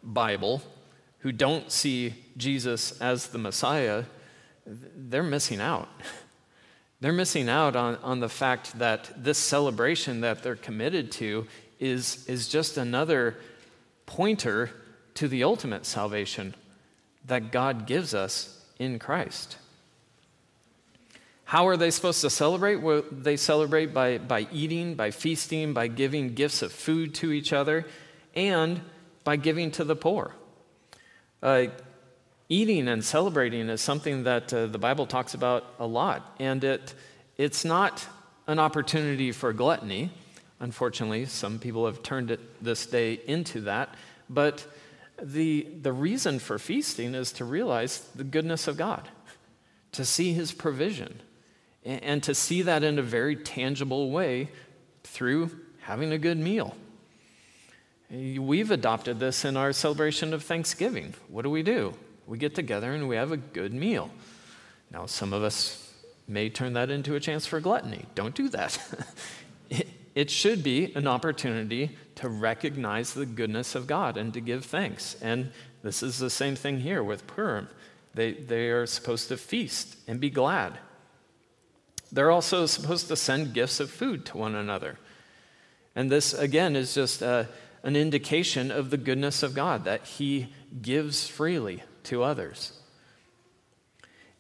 [0.02, 0.62] Bible,
[1.18, 4.04] who don't see Jesus as the Messiah,
[4.66, 5.88] they're missing out.
[7.02, 11.46] They're missing out on, on the fact that this celebration that they're committed to
[11.78, 13.38] is, is just another
[14.04, 14.70] pointer
[15.14, 16.54] to the ultimate salvation
[17.26, 19.56] that God gives us in Christ.
[21.44, 22.76] How are they supposed to celebrate?
[22.76, 27.52] Well, they celebrate by, by eating, by feasting, by giving gifts of food to each
[27.52, 27.86] other,
[28.34, 28.80] and
[29.24, 30.34] by giving to the poor.
[31.42, 31.66] Uh,
[32.50, 36.94] eating and celebrating is something that uh, the Bible talks about a lot, and it,
[37.38, 38.06] it's not
[38.46, 40.10] an opportunity for gluttony.
[40.58, 43.94] Unfortunately, some people have turned it this day into that,
[44.28, 44.66] but
[45.22, 49.08] the, the reason for feasting is to realize the goodness of God,
[49.92, 51.22] to see his provision
[51.84, 54.50] and to see that in a very tangible way
[55.04, 56.76] through having a good meal.
[58.10, 61.14] We've adopted this in our celebration of Thanksgiving.
[61.28, 61.94] What do we do?
[62.30, 64.08] We get together and we have a good meal.
[64.92, 65.92] Now, some of us
[66.28, 68.04] may turn that into a chance for gluttony.
[68.14, 68.78] Don't do that.
[69.68, 74.64] it, it should be an opportunity to recognize the goodness of God and to give
[74.64, 75.16] thanks.
[75.20, 75.50] And
[75.82, 77.68] this is the same thing here with Purim.
[78.14, 80.78] They, they are supposed to feast and be glad.
[82.12, 85.00] They're also supposed to send gifts of food to one another.
[85.96, 87.48] And this, again, is just a,
[87.82, 92.72] an indication of the goodness of God, that He gives freely to others.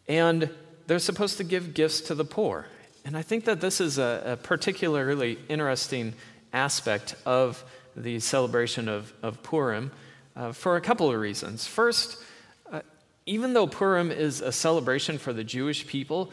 [0.08, 0.50] And
[0.86, 2.66] they're supposed to give gifts to the poor.
[3.04, 6.14] And I think that this is a, a particularly interesting
[6.52, 7.64] aspect of
[7.96, 9.92] the celebration of, of Purim
[10.36, 11.66] uh, for a couple of reasons.
[11.66, 12.22] First,
[12.70, 12.80] uh,
[13.26, 16.32] even though Purim is a celebration for the Jewish people,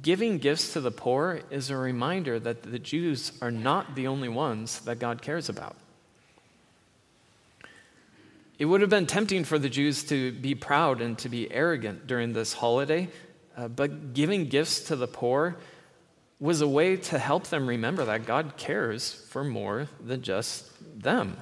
[0.00, 4.28] Giving gifts to the poor is a reminder that the Jews are not the only
[4.28, 5.76] ones that God cares about.
[8.58, 12.06] It would have been tempting for the Jews to be proud and to be arrogant
[12.06, 13.08] during this holiday,
[13.56, 15.56] uh, but giving gifts to the poor
[16.38, 21.36] was a way to help them remember that God cares for more than just them.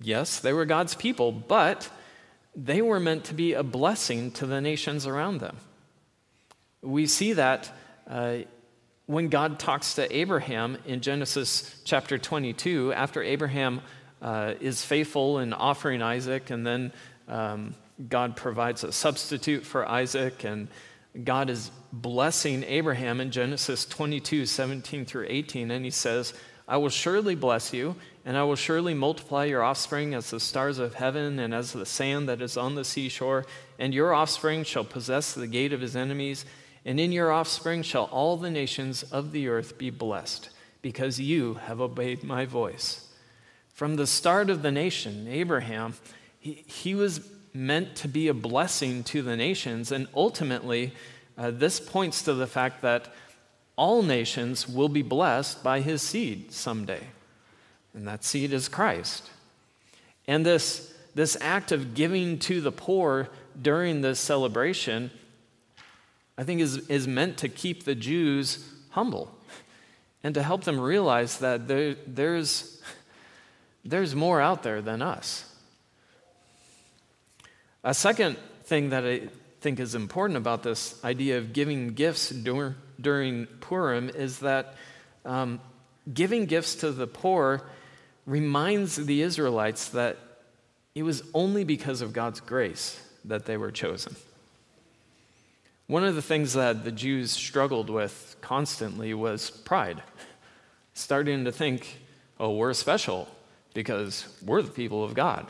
[0.00, 1.88] Yes, they were God's people, but
[2.54, 5.56] they were meant to be a blessing to the nations around them.
[6.82, 7.70] We see that
[8.08, 8.38] uh,
[9.06, 13.80] when God talks to Abraham in Genesis chapter 22, after Abraham
[14.22, 16.92] uh, is faithful in offering Isaac, and then
[17.28, 17.74] um,
[18.08, 20.68] God provides a substitute for Isaac, and
[21.24, 26.34] God is blessing Abraham in Genesis 22 17 through 18, and he says,
[26.68, 30.78] I will surely bless you, and I will surely multiply your offspring as the stars
[30.78, 33.46] of heaven and as the sand that is on the seashore,
[33.78, 36.44] and your offspring shall possess the gate of his enemies
[36.86, 40.50] and in your offspring shall all the nations of the earth be blessed,
[40.82, 43.05] because you have obeyed my voice.
[43.76, 45.94] From the start of the nation, Abraham,
[46.40, 50.92] he, he was meant to be a blessing to the nations, and ultimately,
[51.38, 53.12] uh, this points to the fact that
[53.76, 57.02] all nations will be blessed by his seed someday.
[57.94, 59.30] And that seed is Christ.
[60.26, 63.28] And this, this act of giving to the poor
[63.60, 65.10] during this celebration
[66.38, 69.34] I think is, is meant to keep the Jews humble
[70.22, 72.82] and to help them realize that there, there's,
[73.86, 75.44] there's more out there than us.
[77.84, 79.28] A second thing that I,
[79.66, 84.74] think is important about this idea of giving gifts dur- during Purim is that
[85.24, 85.60] um,
[86.14, 87.62] giving gifts to the poor
[88.26, 90.18] reminds the Israelites that
[90.94, 94.14] it was only because of God's grace that they were chosen.
[95.88, 100.00] One of the things that the Jews struggled with constantly was pride,
[100.94, 101.98] starting to think,
[102.38, 103.26] oh, we're special
[103.76, 105.46] because we're the people of God.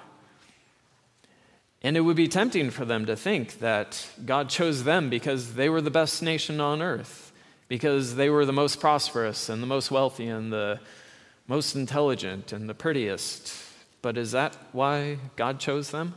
[1.80, 5.68] And it would be tempting for them to think that God chose them because they
[5.68, 7.30] were the best nation on earth,
[7.68, 10.80] because they were the most prosperous and the most wealthy and the
[11.46, 13.54] most intelligent and the prettiest.
[14.02, 16.14] But is that why God chose them?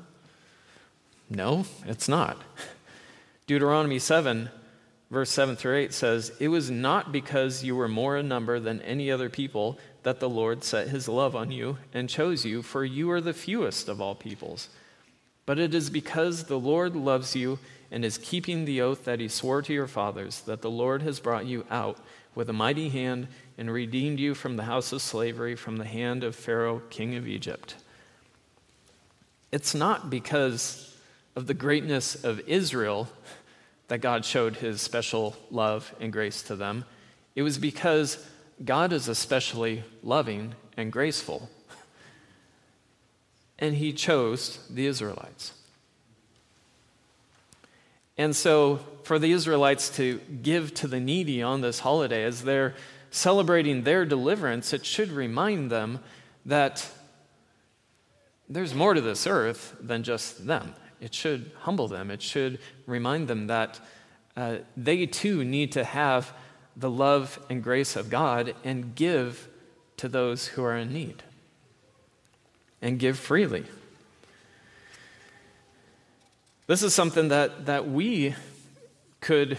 [1.30, 2.42] No, it's not.
[3.46, 4.50] Deuteronomy 7,
[5.12, 8.82] verse 7 through 8 says, It was not because you were more in number than
[8.82, 12.86] any other people that the Lord set his love on you and chose you, for
[12.86, 14.70] you are the fewest of all peoples.
[15.46, 17.60] But it is because the Lord loves you
[17.92, 21.20] and is keeping the oath that he swore to your fathers that the Lord has
[21.20, 21.98] brought you out
[22.36, 23.28] with a mighty hand
[23.58, 27.28] and redeemed you from the house of slavery, from the hand of Pharaoh, king of
[27.28, 27.76] Egypt.
[29.52, 30.96] It's not because
[31.36, 33.10] of the greatness of Israel
[33.88, 36.86] that God showed his special love and grace to them.
[37.36, 38.24] It was because
[38.64, 41.50] God is especially loving and graceful.
[43.58, 45.54] And he chose the Israelites.
[48.18, 52.76] And so, for the Israelites to give to the needy on this holiday as they're
[53.12, 56.00] celebrating their deliverance, it should remind them
[56.46, 56.90] that
[58.50, 60.74] there's more to this earth than just them.
[61.00, 62.12] It should humble them.
[62.12, 63.80] It should remind them that
[64.36, 66.34] uh, they too need to have
[66.80, 69.50] the love and grace of God and give
[69.98, 71.24] to those who are in need.
[72.82, 73.66] And give freely.
[76.68, 78.36] This is something that, that we
[79.20, 79.58] could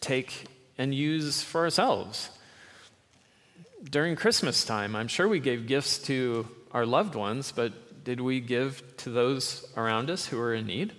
[0.00, 0.44] take
[0.78, 2.30] and use for ourselves.
[3.90, 8.38] During Christmas time, I'm sure we gave gifts to our loved ones, but did we
[8.38, 10.92] give to those around us who are in need?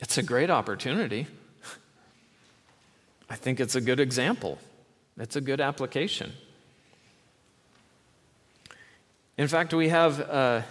[0.00, 1.26] It's a great opportunity.
[3.30, 4.58] I think it's a good example.
[5.18, 6.32] It's a good application.
[9.36, 10.64] In fact, we have a,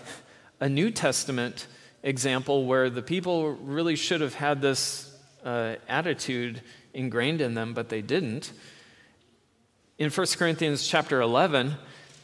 [0.60, 1.68] a New Testament
[2.04, 6.62] example where the people really should have had this uh, attitude
[6.94, 8.52] ingrained in them, but they didn't.
[9.98, 11.76] In 1 Corinthians chapter 11,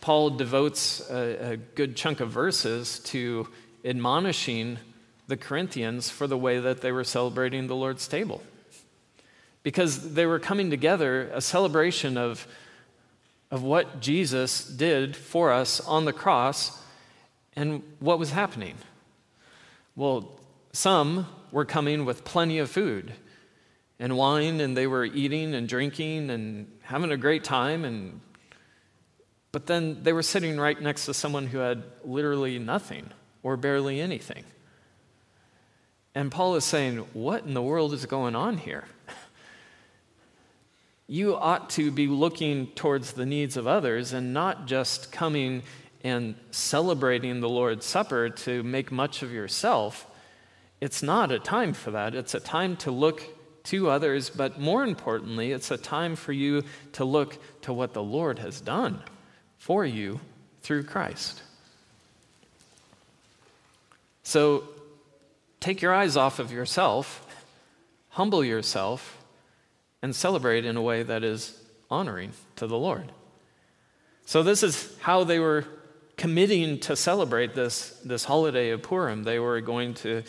[0.01, 3.47] Paul devotes a, a good chunk of verses to
[3.85, 4.79] admonishing
[5.27, 8.41] the Corinthians for the way that they were celebrating the Lord's table.
[9.63, 12.47] Because they were coming together, a celebration of,
[13.49, 16.81] of what Jesus did for us on the cross
[17.55, 18.75] and what was happening.
[19.95, 20.39] Well,
[20.73, 23.13] some were coming with plenty of food
[23.99, 28.19] and wine, and they were eating and drinking and having a great time and
[29.53, 33.11] but then they were sitting right next to someone who had literally nothing
[33.43, 34.43] or barely anything.
[36.15, 38.85] And Paul is saying, What in the world is going on here?
[41.07, 45.63] You ought to be looking towards the needs of others and not just coming
[46.03, 50.07] and celebrating the Lord's Supper to make much of yourself.
[50.81, 52.15] It's not a time for that.
[52.15, 53.23] It's a time to look
[53.65, 58.03] to others, but more importantly, it's a time for you to look to what the
[58.03, 59.01] Lord has done
[59.57, 60.19] for you
[60.61, 61.41] through Christ.
[64.23, 64.65] So
[65.59, 67.25] take your eyes off of yourself,
[68.09, 69.22] humble yourself,
[70.03, 71.57] and celebrate in a way that is
[71.89, 73.11] honoring to the Lord.
[74.25, 75.65] So, this is how they were
[76.17, 79.23] committing to celebrate this, this holiday of Purim.
[79.23, 80.23] They were going to,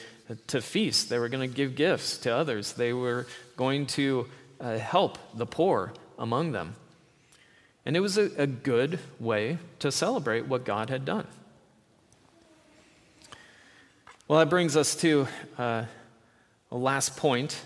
[0.47, 4.29] to feast, they were going to give gifts to others, they were going to
[4.61, 6.77] uh, help the poor among them.
[7.85, 11.27] And it was a, a good way to celebrate what God had done.
[14.29, 15.27] Well, that brings us to
[15.59, 15.85] uh,
[16.71, 17.61] a last point,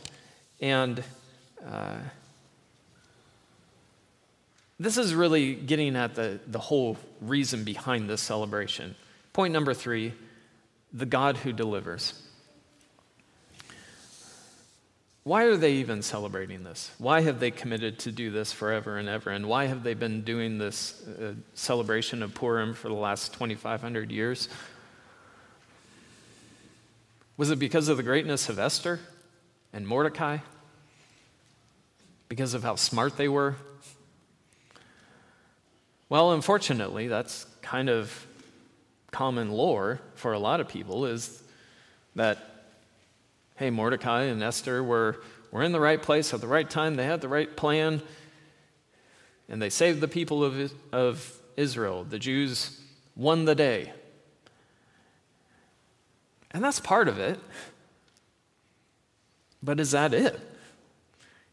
[0.61, 1.05] and
[1.67, 1.99] uh,
[4.79, 8.95] this is really getting at the, the whole reason behind this celebration.
[9.33, 10.15] Point number three
[10.93, 12.23] the God who delivers.
[15.25, 16.91] Why are they even celebrating this?
[16.97, 19.29] Why have they committed to do this forever and ever?
[19.29, 24.11] And why have they been doing this uh, celebration of Purim for the last 2,500
[24.11, 24.49] years?
[27.37, 29.01] Was it because of the greatness of Esther
[29.75, 30.39] and Mordecai?
[32.29, 33.57] Because of how smart they were?
[36.09, 38.27] Well, unfortunately, that's kind of
[39.11, 41.43] common lore for a lot of people is
[42.15, 42.39] that,
[43.57, 47.05] hey, Mordecai and Esther were, were in the right place at the right time, they
[47.05, 48.03] had the right plan,
[49.49, 52.05] and they saved the people of, of Israel.
[52.05, 52.81] The Jews
[53.17, 53.93] won the day.
[56.51, 57.39] And that's part of it.
[59.63, 60.39] But is that it?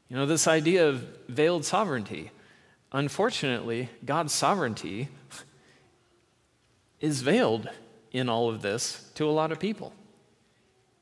[0.09, 2.31] You know, this idea of veiled sovereignty.
[2.91, 5.09] Unfortunately, God's sovereignty
[6.99, 7.69] is veiled
[8.11, 9.93] in all of this to a lot of people.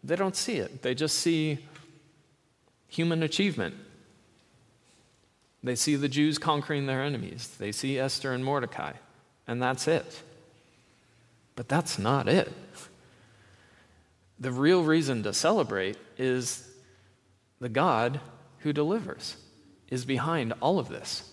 [0.03, 1.59] They don't see it, they just see
[2.87, 3.75] human achievement.
[5.65, 8.93] They see the Jews conquering their enemies, they see Esther and Mordecai,
[9.47, 10.23] and that's it.
[11.55, 12.51] But that's not it.
[14.39, 16.67] The real reason to celebrate is
[17.61, 18.19] the God
[18.63, 19.37] who delivers,
[19.89, 21.29] is behind all of this.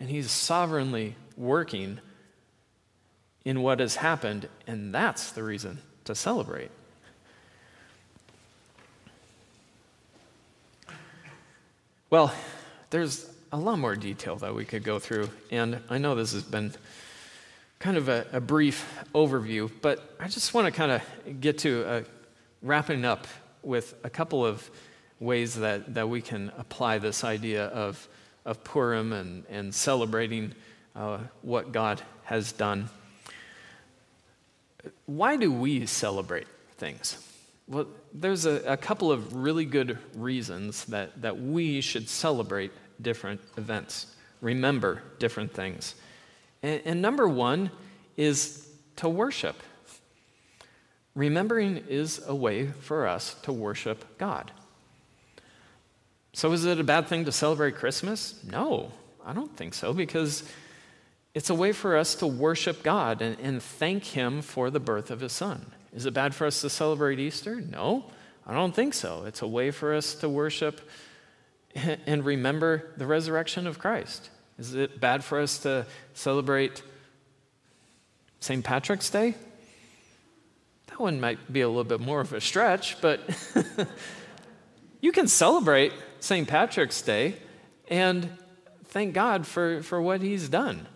[0.00, 2.00] And he's sovereignly working
[3.44, 6.70] in what has happened, and that's the reason to celebrate.
[12.08, 12.32] Well,
[12.90, 16.42] there's a lot more detail that we could go through, and I know this has
[16.42, 16.72] been
[17.78, 21.84] kind of a, a brief overview, but I just want to kind of get to
[21.86, 22.04] a,
[22.62, 23.26] wrapping up
[23.62, 24.68] with a couple of
[25.20, 28.08] ways that, that we can apply this idea of,
[28.44, 30.54] of Purim and, and celebrating
[30.96, 32.88] uh, what God has done.
[35.06, 36.46] Why do we celebrate
[36.78, 37.18] things?
[37.68, 43.40] Well, there's a, a couple of really good reasons that, that we should celebrate different
[43.56, 44.06] events,
[44.40, 45.94] remember different things.
[46.62, 47.70] And, and number one
[48.16, 48.66] is
[48.96, 49.56] to worship.
[51.14, 54.50] Remembering is a way for us to worship God.
[56.32, 58.40] So, is it a bad thing to celebrate Christmas?
[58.50, 58.92] No,
[59.24, 60.44] I don't think so, because
[61.34, 65.10] it's a way for us to worship God and, and thank Him for the birth
[65.10, 65.72] of His Son.
[65.92, 67.60] Is it bad for us to celebrate Easter?
[67.60, 68.04] No,
[68.46, 69.24] I don't think so.
[69.26, 70.80] It's a way for us to worship
[71.74, 74.30] and remember the resurrection of Christ.
[74.58, 76.82] Is it bad for us to celebrate
[78.40, 78.64] St.
[78.64, 79.34] Patrick's Day?
[80.88, 83.20] That one might be a little bit more of a stretch, but
[85.00, 86.46] you can celebrate St.
[86.46, 87.36] Patrick's Day
[87.88, 88.30] and
[88.86, 90.86] thank God for, for what he's done.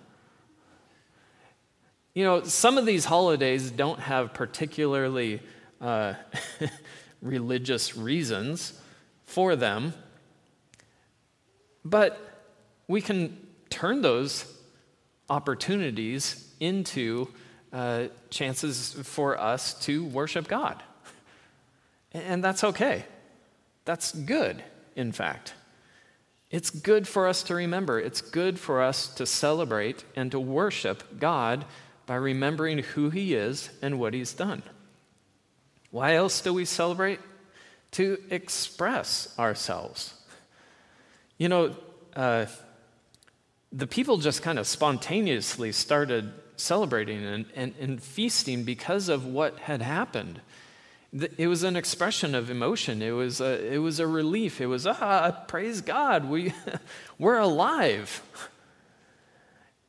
[2.15, 5.41] You know, some of these holidays don't have particularly
[5.81, 6.15] uh,
[7.23, 8.81] religious reasons
[9.27, 9.95] for them,
[11.85, 12.21] but
[12.87, 13.37] we can
[13.69, 14.45] turn those
[15.29, 17.29] opportunities into
[17.73, 20.83] uh, chances for us to worship God.
[22.17, 23.05] And that's okay.
[23.85, 24.63] That's good,
[24.97, 25.55] in fact.
[26.51, 27.99] It's good for us to remember.
[27.99, 31.65] It's good for us to celebrate and to worship God
[32.07, 34.63] by remembering who He is and what He's done.
[35.91, 37.21] Why else do we celebrate?
[37.93, 40.15] To express ourselves.
[41.39, 41.77] You know,
[42.15, 42.47] uh,
[43.73, 49.59] the people just kind of spontaneously started celebrating and, and, and feasting because of what
[49.59, 50.41] had happened.
[51.37, 53.01] It was an expression of emotion.
[53.01, 54.61] It was a, it was a relief.
[54.61, 56.53] It was, ah, praise God, we,
[57.19, 58.21] we're alive.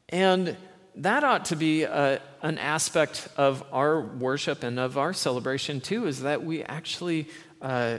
[0.10, 0.56] And
[0.98, 6.06] that ought to be a, an aspect of our worship and of our celebration too,
[6.06, 7.28] is that we actually
[7.60, 7.98] uh,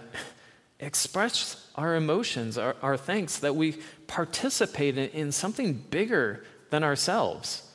[0.79, 7.68] express our emotions, our, our, thanks, that we participate in, in, something bigger than ourselves.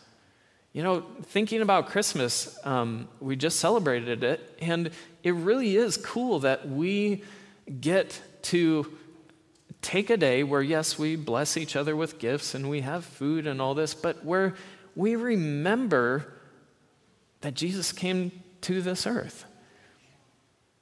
[0.73, 4.91] You know, thinking about Christmas, um, we just celebrated it, and
[5.23, 7.23] it really is cool that we
[7.79, 8.97] get to
[9.81, 13.47] take a day where, yes, we bless each other with gifts and we have food
[13.47, 14.55] and all this, but where
[14.95, 16.33] we remember
[17.41, 19.45] that Jesus came to this earth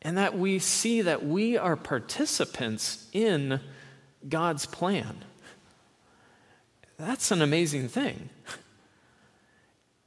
[0.01, 3.59] and that we see that we are participants in
[4.27, 5.23] God's plan.
[6.97, 8.29] That's an amazing thing.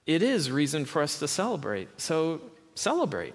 [0.06, 2.00] It is reason for us to celebrate.
[2.00, 2.40] So
[2.74, 3.34] celebrate.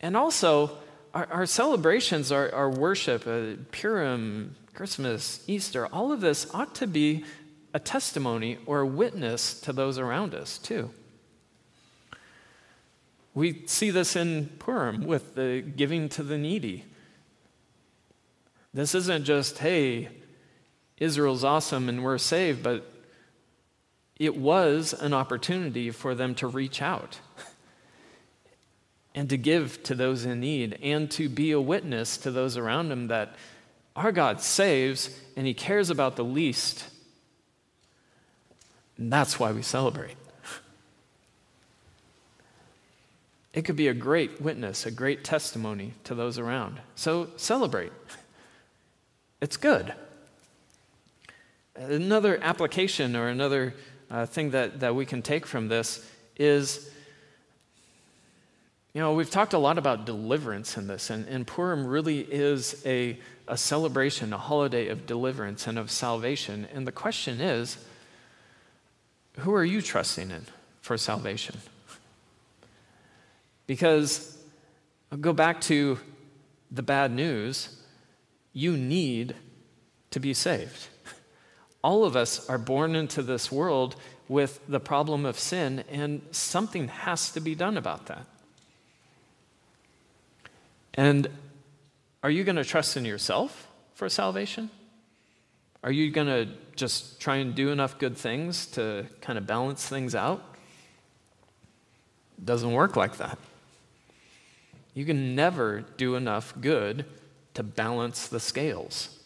[0.00, 0.78] And also,
[1.14, 6.86] our, our celebrations, our, our worship, uh, Purim, Christmas, Easter, all of this ought to
[6.86, 7.24] be
[7.74, 10.90] a testimony or a witness to those around us, too.
[13.34, 16.84] We see this in Purim with the giving to the needy.
[18.74, 20.08] This isn't just, hey,
[20.98, 22.90] Israel's awesome and we're saved, but
[24.16, 27.20] it was an opportunity for them to reach out
[29.14, 32.88] and to give to those in need and to be a witness to those around
[32.88, 33.34] them that
[33.96, 36.84] our God saves and he cares about the least
[38.98, 40.16] and that's why we celebrate.
[43.54, 46.80] it could be a great witness, a great testimony to those around.
[46.96, 47.92] So celebrate.
[49.40, 49.94] It's good.
[51.76, 53.74] Another application or another
[54.10, 56.04] uh, thing that, that we can take from this
[56.36, 56.90] is
[58.94, 62.82] you know, we've talked a lot about deliverance in this, and, and Purim really is
[62.86, 66.66] a, a celebration, a holiday of deliverance and of salvation.
[66.74, 67.78] And the question is
[69.38, 70.46] who are you trusting in
[70.80, 71.58] for salvation?
[73.66, 74.36] Because
[75.12, 75.98] I'll go back to
[76.70, 77.76] the bad news
[78.52, 79.36] you need
[80.10, 80.88] to be saved.
[81.84, 83.94] All of us are born into this world
[84.26, 88.26] with the problem of sin, and something has to be done about that.
[90.98, 91.28] And
[92.24, 94.68] are you going to trust in yourself for salvation?
[95.84, 99.88] Are you going to just try and do enough good things to kind of balance
[99.88, 100.42] things out?
[102.36, 103.38] It doesn't work like that.
[104.92, 107.04] You can never do enough good
[107.54, 109.16] to balance the scales.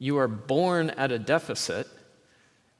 [0.00, 1.86] You are born at a deficit,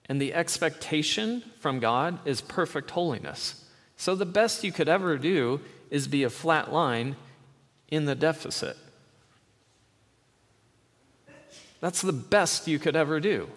[0.06, 3.64] and the expectation from God is perfect holiness.
[3.96, 5.60] So the best you could ever do
[5.90, 7.14] is be a flat line
[7.92, 8.74] in the deficit.
[11.80, 13.50] That's the best you could ever do.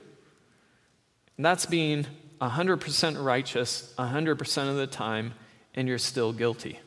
[1.38, 2.06] And that's being
[2.42, 5.34] 100% righteous 100% of the time,
[5.74, 6.80] and you're still guilty.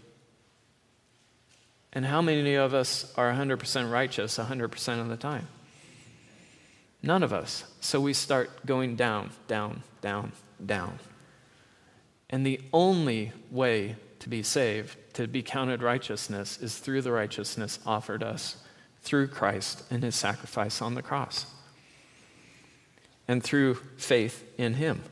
[1.94, 5.48] And how many of us are 100% righteous 100% of the time?
[7.02, 7.64] None of us.
[7.80, 10.32] So we start going down, down, down,
[10.64, 10.98] down.
[12.28, 17.78] And the only way to be saved, to be counted righteousness, is through the righteousness
[17.86, 18.56] offered us
[19.02, 21.46] through Christ and his sacrifice on the cross,
[23.26, 25.02] and through faith in him.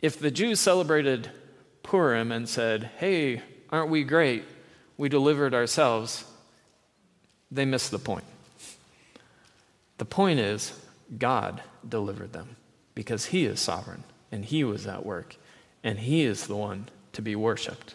[0.00, 1.30] If the Jews celebrated
[1.82, 4.44] Purim and said, Hey, aren't we great?
[4.96, 6.24] We delivered ourselves,
[7.50, 8.24] they missed the point.
[9.98, 10.78] The point is,
[11.18, 12.56] God delivered them
[12.94, 15.36] because He is sovereign and He was at work
[15.86, 17.94] and He is the one to be worshiped.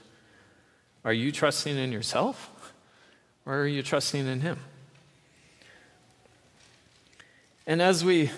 [1.03, 2.73] Are you trusting in yourself
[3.45, 4.59] or are you trusting in Him?
[7.67, 8.31] And as we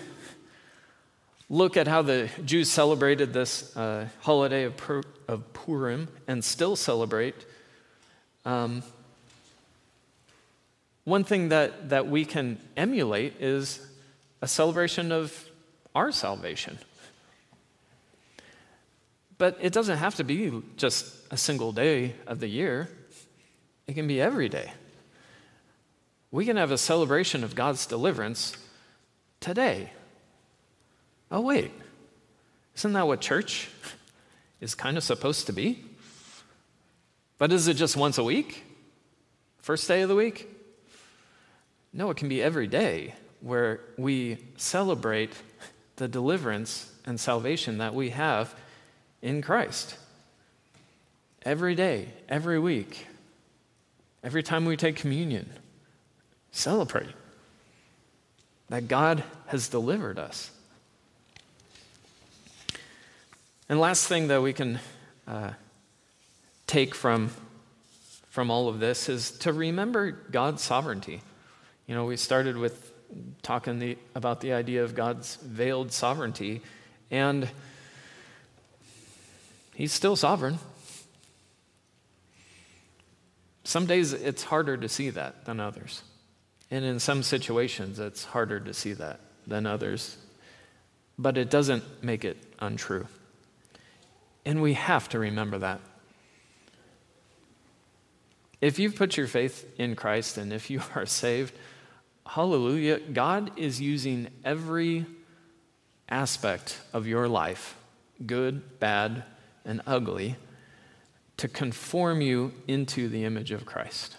[1.48, 6.74] look at how the Jews celebrated this uh, holiday of, Pur- of, Purim and still
[6.74, 7.36] celebrate,
[8.44, 8.82] um,
[11.04, 13.86] one thing that, that we can emulate is
[14.42, 15.48] a celebration of
[15.94, 16.76] our salvation.
[19.38, 22.88] But it doesn't have to be just a single day of the year,
[23.86, 24.72] it can be every day.
[26.30, 28.56] We can have a celebration of God's deliverance
[29.40, 29.90] today.
[31.30, 31.70] Oh, wait,
[32.76, 33.68] isn't that what church
[34.60, 35.84] is kind of supposed to be?
[37.38, 38.64] But is it just once a week?
[39.58, 40.48] First day of the week?
[41.92, 45.32] No, it can be every day where we celebrate
[45.96, 48.54] the deliverance and salvation that we have
[49.24, 49.96] in Christ.
[51.42, 53.06] Every day, every week,
[54.22, 55.50] every time we take communion,
[56.52, 57.08] celebrate
[58.68, 60.50] that God has delivered us.
[63.66, 64.78] And last thing that we can
[65.26, 65.52] uh,
[66.66, 67.30] take from,
[68.28, 71.22] from all of this is to remember God's sovereignty.
[71.86, 72.92] You know, we started with
[73.42, 76.60] talking the, about the idea of God's veiled sovereignty,
[77.10, 77.48] and
[79.74, 80.58] He's still sovereign.
[83.64, 86.02] Some days it's harder to see that than others.
[86.70, 90.16] And in some situations, it's harder to see that than others.
[91.18, 93.06] But it doesn't make it untrue.
[94.44, 95.80] And we have to remember that.
[98.60, 101.54] If you've put your faith in Christ and if you are saved,
[102.26, 105.06] hallelujah, God is using every
[106.08, 107.76] aspect of your life,
[108.24, 109.24] good, bad,
[109.64, 110.36] and ugly
[111.36, 114.16] to conform you into the image of Christ.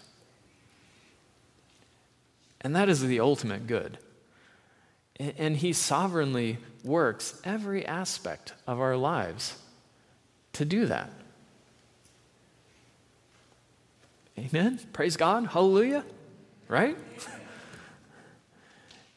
[2.62, 3.98] And that is the ultimate good.
[5.18, 9.58] And He sovereignly works every aspect of our lives
[10.54, 11.12] to do that.
[14.38, 14.80] Amen?
[14.92, 15.48] Praise God.
[15.48, 16.04] Hallelujah.
[16.68, 16.98] Right?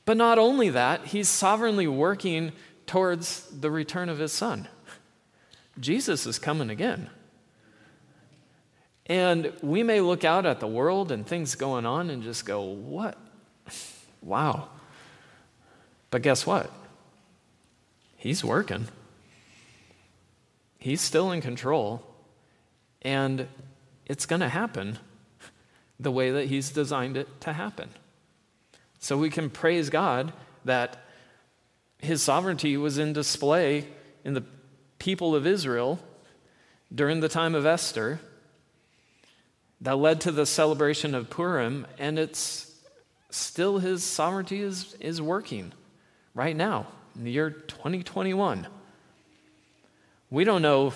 [0.05, 2.53] But not only that, He's sovereignly working
[2.87, 4.69] towards the return of His Son.
[5.81, 7.11] Jesus is coming again.
[9.07, 12.63] And we may look out at the world and things going on and just go,
[12.63, 13.19] what?
[14.21, 14.69] Wow.
[16.11, 16.73] But guess what?
[18.17, 18.89] He's working.
[20.79, 22.03] He's still in control,
[23.03, 23.47] and
[24.07, 24.99] it's going to happen
[26.01, 27.91] the way that He's designed it to happen.
[28.99, 30.33] So we can praise God
[30.65, 30.97] that
[31.99, 33.87] His sovereignty was in display
[34.25, 34.45] in the
[34.99, 35.99] people of Israel
[36.95, 38.21] during the time of Esther
[39.81, 42.75] that led to the celebration of Purim, and it's
[43.31, 45.73] still His sovereignty is, is working
[46.35, 46.87] right now
[47.17, 48.67] in the year 2021.
[50.31, 50.93] We don't know,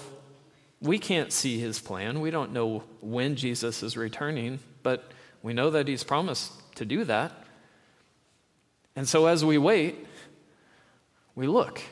[0.81, 2.21] we can't see his plan.
[2.21, 5.11] We don't know when Jesus is returning, but
[5.43, 7.33] we know that he's promised to do that.
[8.95, 10.07] And so as we wait,
[11.35, 11.83] we look.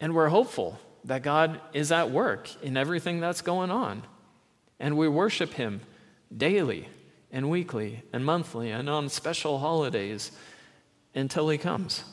[0.00, 4.02] And we're hopeful that God is at work in everything that's going on.
[4.78, 5.80] And we worship him
[6.36, 6.88] daily
[7.30, 10.32] and weekly and monthly and on special holidays
[11.14, 12.04] until he comes.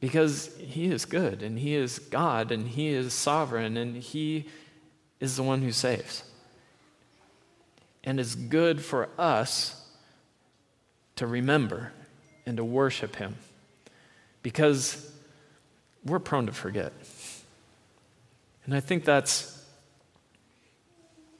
[0.00, 4.48] Because he is good and he is God and he is sovereign and he
[5.18, 6.24] is the one who saves.
[8.02, 9.76] And it's good for us
[11.16, 11.92] to remember
[12.46, 13.36] and to worship him
[14.42, 15.12] because
[16.04, 16.92] we're prone to forget.
[18.64, 19.64] And I think that's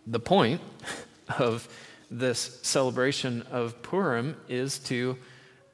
[0.07, 0.61] the point
[1.39, 1.69] of
[2.11, 5.17] this celebration of Purim is to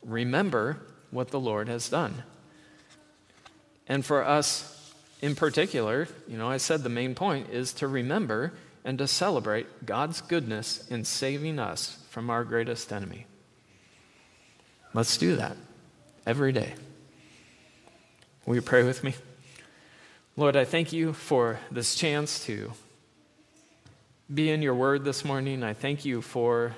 [0.05, 0.79] remember
[1.11, 2.23] what the Lord has done.
[3.89, 8.53] And for us in particular, you know, I said the main point is to remember
[8.85, 13.27] and to celebrate God's goodness in saving us from our greatest enemy.
[14.95, 15.57] Let's do that
[16.27, 16.75] every day.
[18.47, 19.13] Will you pray with me?
[20.37, 22.75] Lord, I thank you for this chance to
[24.33, 25.65] be in your word this morning.
[25.65, 26.77] I thank you for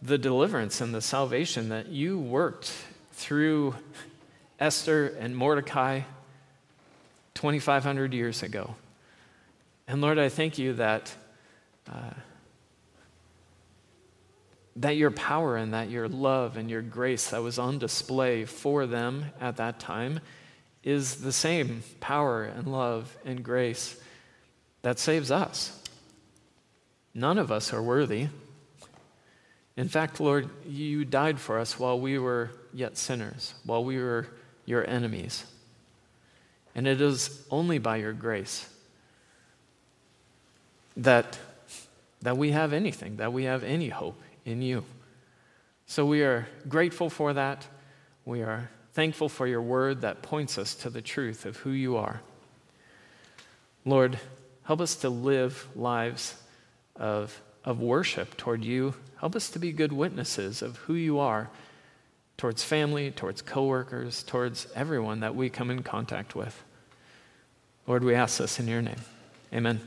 [0.00, 2.72] the deliverance and the salvation that you worked
[3.12, 3.74] through
[4.58, 6.00] Esther and Mordecai
[7.34, 8.74] 2,500 years ago.
[9.86, 11.14] And Lord, I thank you that,
[11.92, 12.14] uh,
[14.76, 18.86] that your power and that your love and your grace that was on display for
[18.86, 20.20] them at that time
[20.82, 24.00] is the same power and love and grace
[24.82, 25.82] that saves us.
[27.14, 28.28] None of us are worthy.
[29.76, 34.26] In fact, Lord, you died for us while we were yet sinners, while we were
[34.64, 35.44] your enemies.
[36.74, 38.68] And it is only by your grace
[40.96, 41.38] that,
[42.22, 44.84] that we have anything, that we have any hope in you.
[45.86, 47.66] So we are grateful for that.
[48.24, 51.96] We are thankful for your word that points us to the truth of who you
[51.96, 52.20] are.
[53.84, 54.18] Lord,
[54.64, 56.34] help us to live lives
[56.96, 61.50] of, of worship toward you Help us to be good witnesses of who you are
[62.38, 66.64] towards family, towards coworkers, towards everyone that we come in contact with.
[67.86, 69.00] Lord, we ask this in your name.
[69.52, 69.80] Amen.